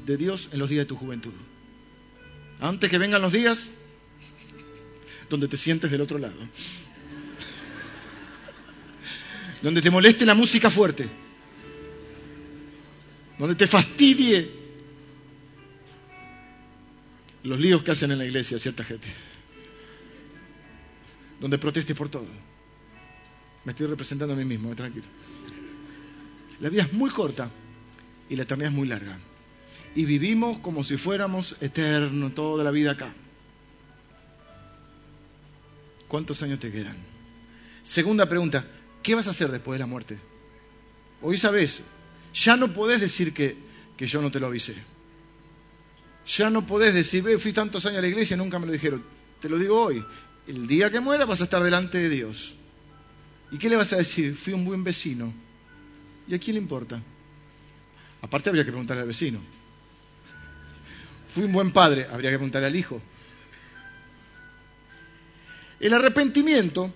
[0.06, 1.34] de Dios en los días de tu juventud.
[2.60, 3.70] Antes que vengan los días
[5.30, 6.36] donde te sientes del otro lado.
[9.62, 11.08] Donde te moleste la música fuerte.
[13.38, 14.50] Donde te fastidie
[17.44, 19.08] los líos que hacen en la iglesia cierta gente.
[21.40, 22.28] Donde proteste por todo.
[23.64, 25.06] Me estoy representando a mí mismo, tranquilo.
[26.60, 27.52] La vida es muy corta
[28.30, 29.20] y la eternidad es muy larga.
[29.96, 33.14] Y vivimos como si fuéramos eternos toda la vida acá.
[36.08, 36.96] ¿Cuántos años te quedan?
[37.84, 38.66] Segunda pregunta,
[39.02, 40.18] ¿qué vas a hacer después de la muerte?
[41.22, 41.82] Hoy sabes,
[42.34, 43.58] ya no podés decir que,
[43.98, 44.76] que yo no te lo avisé.
[46.28, 48.74] Ya no podés decir, ve, fui tantos años a la iglesia y nunca me lo
[48.74, 49.04] dijeron.
[49.42, 50.04] Te lo digo hoy,
[50.48, 52.56] el día que muera vas a estar delante de Dios.
[53.52, 54.36] ¿Y qué le vas a decir?
[54.36, 55.34] Fui un buen vecino.
[56.28, 57.02] ¿Y a quién le importa?
[58.22, 59.40] Aparte habría que preguntarle al vecino.
[61.38, 63.00] Fui un buen padre, habría que preguntarle al hijo.
[65.80, 66.92] El arrepentimiento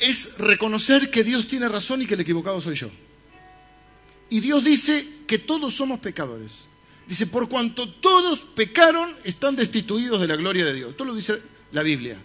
[0.00, 2.90] es reconocer que Dios tiene razón y que el equivocado soy yo.
[4.30, 6.64] Y Dios dice que todos somos pecadores.
[7.06, 10.90] Dice, por cuanto todos pecaron, están destituidos de la gloria de Dios.
[10.90, 11.40] Esto lo dice
[11.70, 12.18] la Biblia.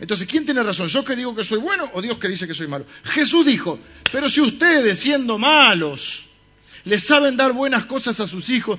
[0.00, 0.88] Entonces, ¿quién tiene razón?
[0.88, 2.86] ¿Yo que digo que soy bueno o Dios que dice que soy malo?
[3.04, 3.78] Jesús dijo,
[4.10, 6.30] pero si ustedes siendo malos
[6.84, 8.78] le saben dar buenas cosas a sus hijos,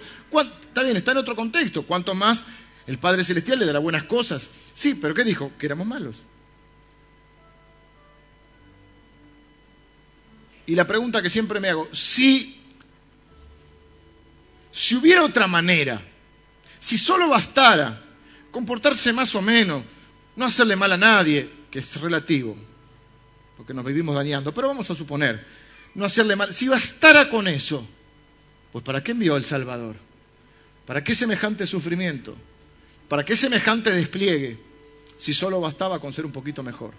[0.68, 2.44] está bien, está en otro contexto, cuanto más
[2.88, 4.48] el Padre Celestial le dará buenas cosas.
[4.74, 5.52] Sí, pero ¿qué dijo?
[5.58, 6.22] Que éramos malos.
[10.68, 12.60] Y la pregunta que siempre me hago, si,
[14.72, 16.02] si hubiera otra manera,
[16.80, 18.04] si solo bastara
[18.52, 19.84] comportarse más o menos,
[20.36, 22.56] no hacerle mal a nadie, que es relativo,
[23.58, 25.46] porque nos vivimos dañando, pero vamos a suponer,
[25.94, 26.54] no hacerle mal.
[26.54, 27.88] Si bastara con eso,
[28.76, 29.96] pues ¿para qué envió el Salvador?
[30.86, 32.36] ¿Para qué semejante sufrimiento?
[33.08, 34.60] ¿Para qué semejante despliegue?
[35.18, 36.92] Si solo bastaba con ser un poquito mejor.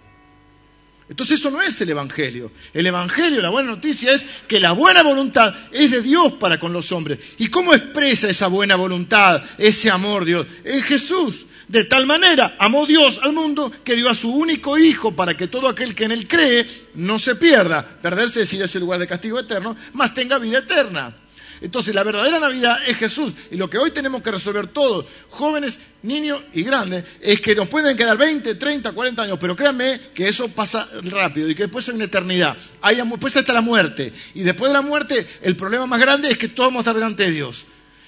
[1.07, 2.51] Entonces eso no es el Evangelio.
[2.73, 6.73] El Evangelio, la buena noticia es que la buena voluntad es de Dios para con
[6.73, 7.19] los hombres.
[7.37, 10.47] ¿Y cómo expresa esa buena voluntad, ese amor Dios?
[10.63, 11.45] En Jesús.
[11.67, 15.45] De tal manera amó Dios al mundo que dio a su único Hijo para que
[15.45, 16.65] todo aquel que en él cree
[16.95, 17.87] no se pierda.
[17.87, 21.26] Perderse es ir a ese lugar de castigo eterno, mas tenga vida eterna.
[21.61, 23.33] Entonces la verdadera Navidad es Jesús.
[23.51, 27.67] Y lo que hoy tenemos que resolver todos, jóvenes, niños y grandes, es que nos
[27.67, 31.87] pueden quedar 20, 30, 40 años, pero créanme que eso pasa rápido y que después
[31.89, 32.57] hay una eternidad.
[32.81, 34.13] Hay, después está la muerte.
[34.35, 36.95] Y después de la muerte, el problema más grande es que todos vamos a estar
[36.95, 37.65] delante de Dios.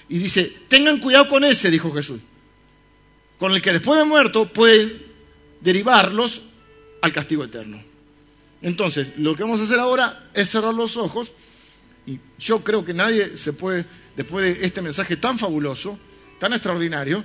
[0.08, 2.20] Y dice, tengan cuidado con ese, dijo Jesús.
[3.38, 4.92] con el que después de muerto pueden
[5.60, 6.42] derivarlos
[7.00, 7.80] al castigo eterno.
[8.62, 11.32] Entonces, lo que vamos a hacer ahora es cerrar los ojos
[12.10, 13.84] y yo creo que nadie se puede,
[14.16, 15.96] después de este mensaje tan fabuloso,
[16.40, 17.24] tan extraordinario,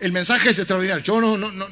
[0.00, 1.04] el mensaje es extraordinario.
[1.04, 1.66] Yo no, no, no,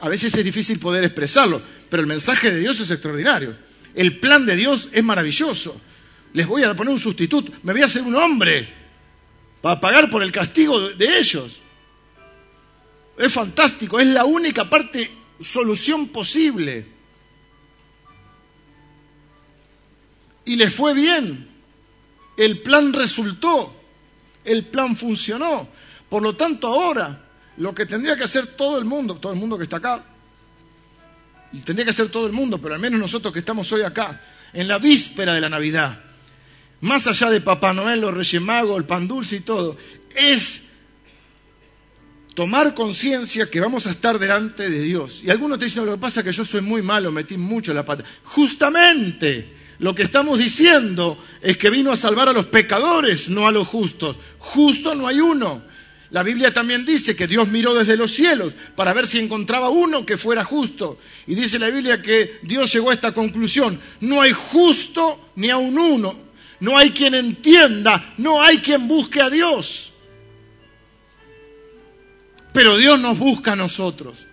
[0.00, 3.56] a veces es difícil poder expresarlo, pero el mensaje de Dios es extraordinario.
[3.94, 5.80] El plan de Dios es maravilloso.
[6.32, 8.68] Les voy a poner un sustituto, me voy a hacer un hombre
[9.62, 11.60] para pagar por el castigo de ellos.
[13.16, 15.08] Es fantástico, es la única parte,
[15.40, 16.99] solución posible.
[20.50, 21.46] Y les fue bien.
[22.36, 23.72] El plan resultó.
[24.44, 25.68] El plan funcionó.
[26.08, 27.24] Por lo tanto, ahora
[27.58, 30.02] lo que tendría que hacer todo el mundo, todo el mundo que está acá,
[31.64, 34.20] tendría que hacer todo el mundo, pero al menos nosotros que estamos hoy acá,
[34.52, 36.00] en la víspera de la Navidad,
[36.80, 39.76] más allá de Papá Noel, los Reyes Magos, el pan dulce y todo,
[40.16, 40.64] es
[42.34, 45.22] tomar conciencia que vamos a estar delante de Dios.
[45.22, 47.72] Y algunos te dicen, lo que pasa es que yo soy muy malo, metí mucho
[47.72, 48.02] la pata.
[48.24, 53.52] Justamente lo que estamos diciendo es que vino a salvar a los pecadores, no a
[53.52, 54.14] los justos.
[54.38, 55.62] Justo no hay uno.
[56.10, 60.04] La Biblia también dice que Dios miró desde los cielos para ver si encontraba uno
[60.04, 60.98] que fuera justo.
[61.26, 63.80] Y dice la Biblia que Dios llegó a esta conclusión.
[64.00, 66.14] No hay justo ni a un uno.
[66.60, 68.14] No hay quien entienda.
[68.18, 69.94] No hay quien busque a Dios.
[72.52, 74.26] Pero Dios nos busca a nosotros.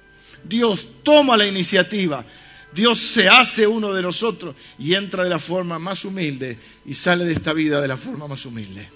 [0.44, 2.26] Dios toma la iniciativa.
[2.74, 7.26] Dios se hace uno de nosotros y entra de la forma más humilde y sale
[7.26, 8.90] de esta vida de la forma más humilde.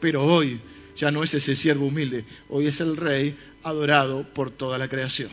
[0.00, 0.60] Pero hoy
[0.96, 5.30] ya no es ese siervo humilde, hoy es el rey adorado por toda la creación.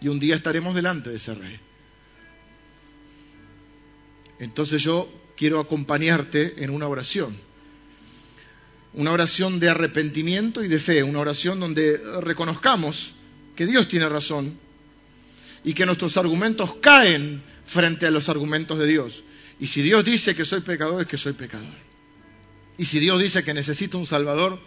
[0.00, 1.58] Y un día estaremos delante de ese rey.
[4.38, 7.36] Entonces yo quiero acompañarte en una oración.
[8.94, 13.14] Una oración de arrepentimiento y de fe, una oración donde reconozcamos
[13.54, 14.58] que Dios tiene razón
[15.68, 19.22] y que nuestros argumentos caen frente a los argumentos de Dios.
[19.60, 21.74] Y si Dios dice que soy pecador, es que soy pecador.
[22.78, 24.58] Y si Dios dice que necesito un Salvador,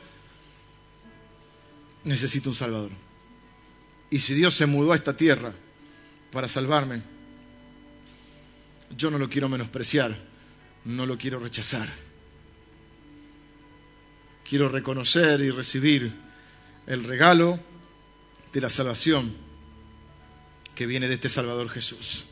[2.03, 2.91] necesito un Salvador.
[4.11, 5.51] Y si Dios se mudó a esta tierra
[6.31, 7.01] para salvarme,
[8.95, 10.15] yo no lo quiero menospreciar,
[10.85, 11.89] no lo quiero rechazar.
[14.47, 16.13] Quiero reconocer y recibir
[16.85, 17.59] el regalo
[18.53, 19.49] de la salvación
[20.81, 22.23] que viene de este Salvador Jesús.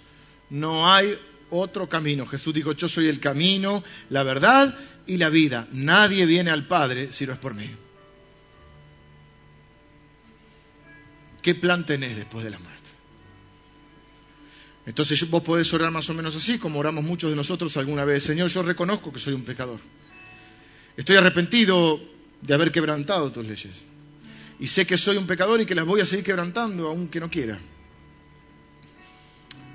[0.49, 1.15] No hay
[1.51, 2.25] otro camino.
[2.25, 4.75] Jesús dijo, yo soy el camino, la verdad
[5.05, 5.67] y la vida.
[5.71, 7.69] Nadie viene al Padre si no es por mí.
[11.43, 12.89] ¿Qué plan tenés después de la muerte?
[14.87, 18.23] Entonces vos podés orar más o menos así, como oramos muchos de nosotros alguna vez.
[18.23, 19.79] Señor, yo reconozco que soy un pecador.
[20.97, 21.99] Estoy arrepentido
[22.41, 23.83] de haber quebrantado tus leyes.
[24.59, 27.29] Y sé que soy un pecador y que las voy a seguir quebrantando aunque no
[27.29, 27.59] quiera.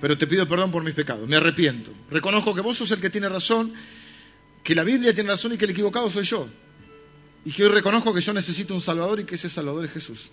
[0.01, 1.91] Pero te pido perdón por mis pecados, me arrepiento.
[2.11, 3.73] Reconozco que vos sos el que tiene razón
[4.65, 6.49] que la Biblia tiene razón y que el equivocado soy yo.
[7.45, 10.31] Y que hoy reconozco que yo necesito un Salvador y que ese Salvador es Jesús.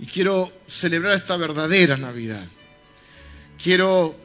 [0.00, 2.46] Y quiero celebrar esta verdadera Navidad.
[3.62, 4.16] Quiero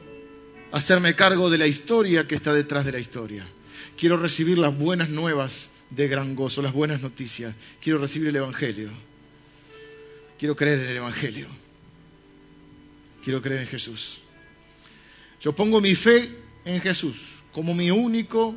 [0.72, 3.46] hacerme cargo de la historia que está detrás de la historia.
[3.98, 7.54] Quiero recibir las buenas nuevas de gran gozo, las buenas noticias.
[7.82, 8.88] Quiero recibir el Evangelio.
[10.38, 11.63] Quiero creer en el Evangelio.
[13.24, 14.18] Quiero creer en Jesús.
[15.40, 16.30] Yo pongo mi fe
[16.64, 18.56] en Jesús como mi único,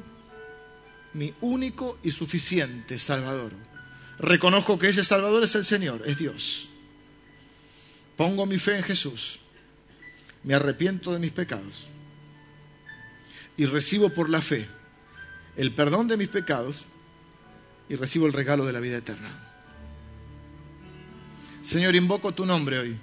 [1.13, 3.53] mi único y suficiente Salvador.
[4.19, 6.67] Reconozco que ese Salvador es el Señor, es Dios.
[8.17, 9.39] Pongo mi fe en Jesús.
[10.43, 11.89] Me arrepiento de mis pecados.
[13.55, 14.67] Y recibo por la fe
[15.55, 16.85] el perdón de mis pecados
[17.89, 19.29] y recibo el regalo de la vida eterna.
[21.61, 22.97] Señor, invoco tu nombre hoy,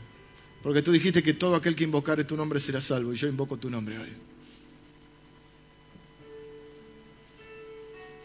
[0.65, 3.59] porque tú dijiste que todo aquel que invocare tu nombre será salvo, y yo invoco
[3.59, 4.09] tu nombre hoy.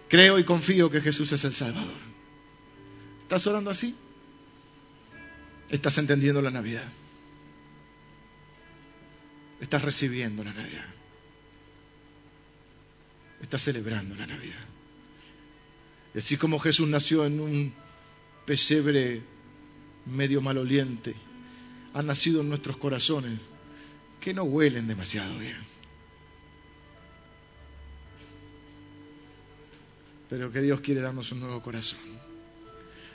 [0.08, 2.00] Creo y confío que Jesús es el Salvador.
[3.20, 3.94] ¿Estás orando así?
[5.70, 6.90] Estás entendiendo la Navidad.
[9.60, 10.88] Estás recibiendo la Navidad.
[13.42, 14.66] Estás celebrando la Navidad.
[16.16, 17.74] Y así como Jesús nació en un
[18.46, 19.24] pesebre
[20.06, 21.16] medio maloliente,
[21.94, 23.40] ha nacido en nuestros corazones
[24.20, 25.70] que no huelen demasiado bien.
[30.30, 32.00] pero que Dios quiere darnos un nuevo corazón.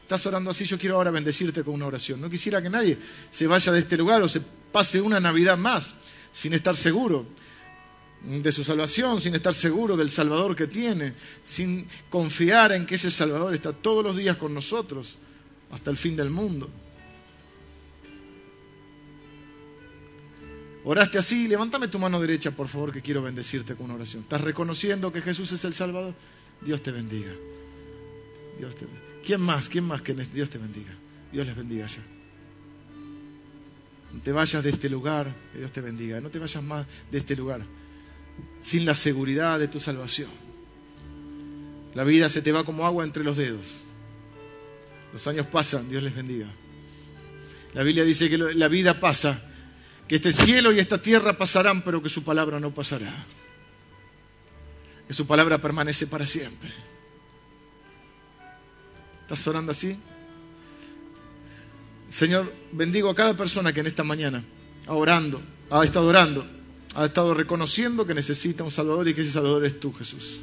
[0.02, 2.20] Estás orando así, yo quiero ahora bendecirte con una oración.
[2.20, 2.98] No quisiera que nadie
[3.30, 5.94] se vaya de este lugar o se pase una Navidad más
[6.32, 7.24] sin estar seguro
[8.22, 11.14] de su salvación, sin estar seguro del Salvador que tiene,
[11.44, 15.16] sin confiar en que ese Salvador está todos los días con nosotros
[15.70, 16.68] hasta el fin del mundo.
[20.84, 24.22] Oraste así, levántame tu mano derecha, por favor, que quiero bendecirte con una oración.
[24.22, 26.14] ¿Estás reconociendo que Jesús es el Salvador?
[26.60, 27.32] Dios te bendiga.
[28.58, 28.86] Dios te
[29.24, 29.68] ¿Quién más?
[29.68, 30.92] ¿Quién más que Dios te bendiga?
[31.32, 32.04] Dios les bendiga ya.
[34.12, 36.20] No te vayas de este lugar, que Dios te bendiga.
[36.20, 37.62] No te vayas más de este lugar
[38.64, 40.30] sin la seguridad de tu salvación.
[41.94, 43.66] La vida se te va como agua entre los dedos.
[45.12, 46.46] Los años pasan, Dios les bendiga.
[47.74, 49.42] La Biblia dice que la vida pasa,
[50.08, 53.12] que este cielo y esta tierra pasarán, pero que su palabra no pasará.
[55.06, 56.70] Que su palabra permanece para siempre.
[59.22, 59.96] ¿Estás orando así?
[62.10, 64.44] Señor, bendigo a cada persona que en esta mañana
[64.86, 66.46] ha orando, ha estado orando,
[66.94, 70.40] ha estado reconociendo que necesita un Salvador y que ese Salvador es tú, Jesús.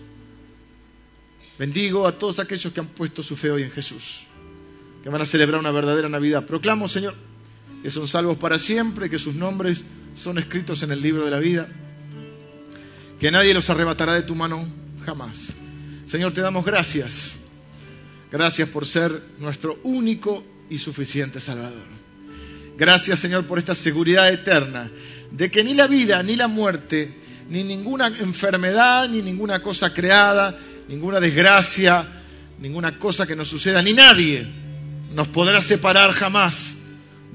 [1.57, 4.21] Bendigo a todos aquellos que han puesto su fe hoy en Jesús,
[5.03, 6.45] que van a celebrar una verdadera Navidad.
[6.45, 7.13] Proclamo, Señor,
[7.81, 9.83] que son salvos para siempre, que sus nombres
[10.15, 11.67] son escritos en el libro de la vida,
[13.19, 14.67] que nadie los arrebatará de tu mano
[15.05, 15.53] jamás.
[16.05, 17.33] Señor, te damos gracias.
[18.31, 22.01] Gracias por ser nuestro único y suficiente Salvador.
[22.77, 24.89] Gracias, Señor, por esta seguridad eterna
[25.31, 27.13] de que ni la vida, ni la muerte,
[27.49, 30.57] ni ninguna enfermedad, ni ninguna cosa creada,
[30.87, 32.07] ninguna desgracia,
[32.59, 34.47] ninguna cosa que nos suceda, ni nadie
[35.13, 36.75] nos podrá separar jamás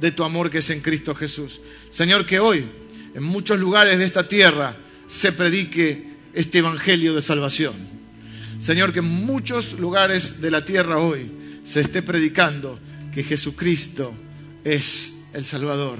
[0.01, 1.61] de tu amor que es en Cristo Jesús.
[1.91, 2.67] Señor, que hoy
[3.15, 4.77] en muchos lugares de esta tierra
[5.07, 7.75] se predique este Evangelio de salvación.
[8.59, 11.31] Señor, que en muchos lugares de la tierra hoy
[11.65, 12.79] se esté predicando
[13.13, 14.15] que Jesucristo
[14.65, 15.99] es el Salvador,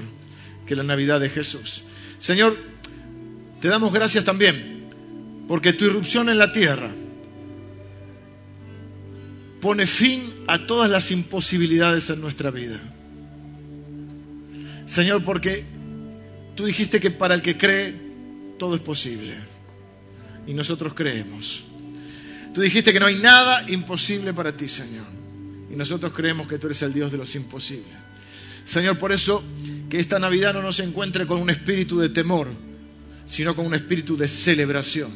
[0.65, 1.83] que la Navidad de Jesús.
[2.17, 2.57] Señor,
[3.61, 4.77] te damos gracias también
[5.47, 6.91] porque tu irrupción en la tierra
[9.61, 12.79] pone fin a todas las imposibilidades en nuestra vida.
[14.87, 15.63] Señor, porque
[16.55, 17.93] tú dijiste que para el que cree
[18.57, 19.35] todo es posible.
[20.47, 21.65] Y nosotros creemos.
[22.53, 25.05] Tú dijiste que no hay nada imposible para ti, Señor.
[25.69, 27.93] Y nosotros creemos que tú eres el Dios de los imposibles.
[28.63, 29.43] Señor, por eso
[29.89, 32.47] que esta Navidad no nos encuentre con un espíritu de temor,
[33.25, 35.11] sino con un espíritu de celebración.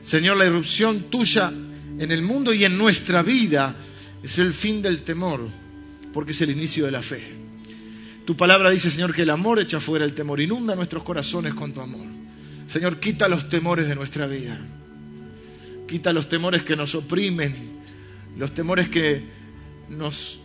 [0.00, 1.52] Señor, la irrupción tuya
[1.98, 3.74] en el mundo y en nuestra vida
[4.22, 5.48] es el fin del temor,
[6.12, 7.43] porque es el inicio de la fe.
[8.24, 11.72] Tu palabra dice, Señor, que el amor echa fuera el temor, inunda nuestros corazones con
[11.72, 12.06] tu amor.
[12.66, 14.58] Señor, quita los temores de nuestra vida.
[15.86, 17.54] Quita los temores que nos oprimen,
[18.38, 19.22] los temores que
[19.90, 20.40] nos,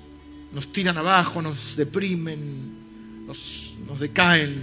[0.52, 4.56] nos tiran abajo, nos deprimen, nos, nos decaen,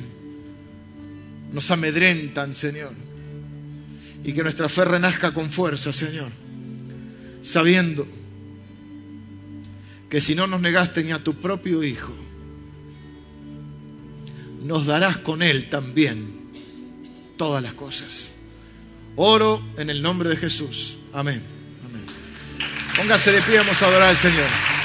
[1.53, 2.93] nos amedrentan, Señor.
[4.23, 6.31] Y que nuestra fe renazca con fuerza, Señor,
[7.41, 8.07] sabiendo
[10.11, 12.26] que si no nos negaste ni a tu propio Hijo,
[14.67, 16.35] nos darás con Él también
[17.37, 18.31] todas las cosas.
[19.17, 20.97] Oro en el nombre de Jesús.
[21.13, 21.41] Amén.
[21.85, 22.05] Amén.
[22.97, 24.76] Póngase de pie, vamos a adorar al Señor.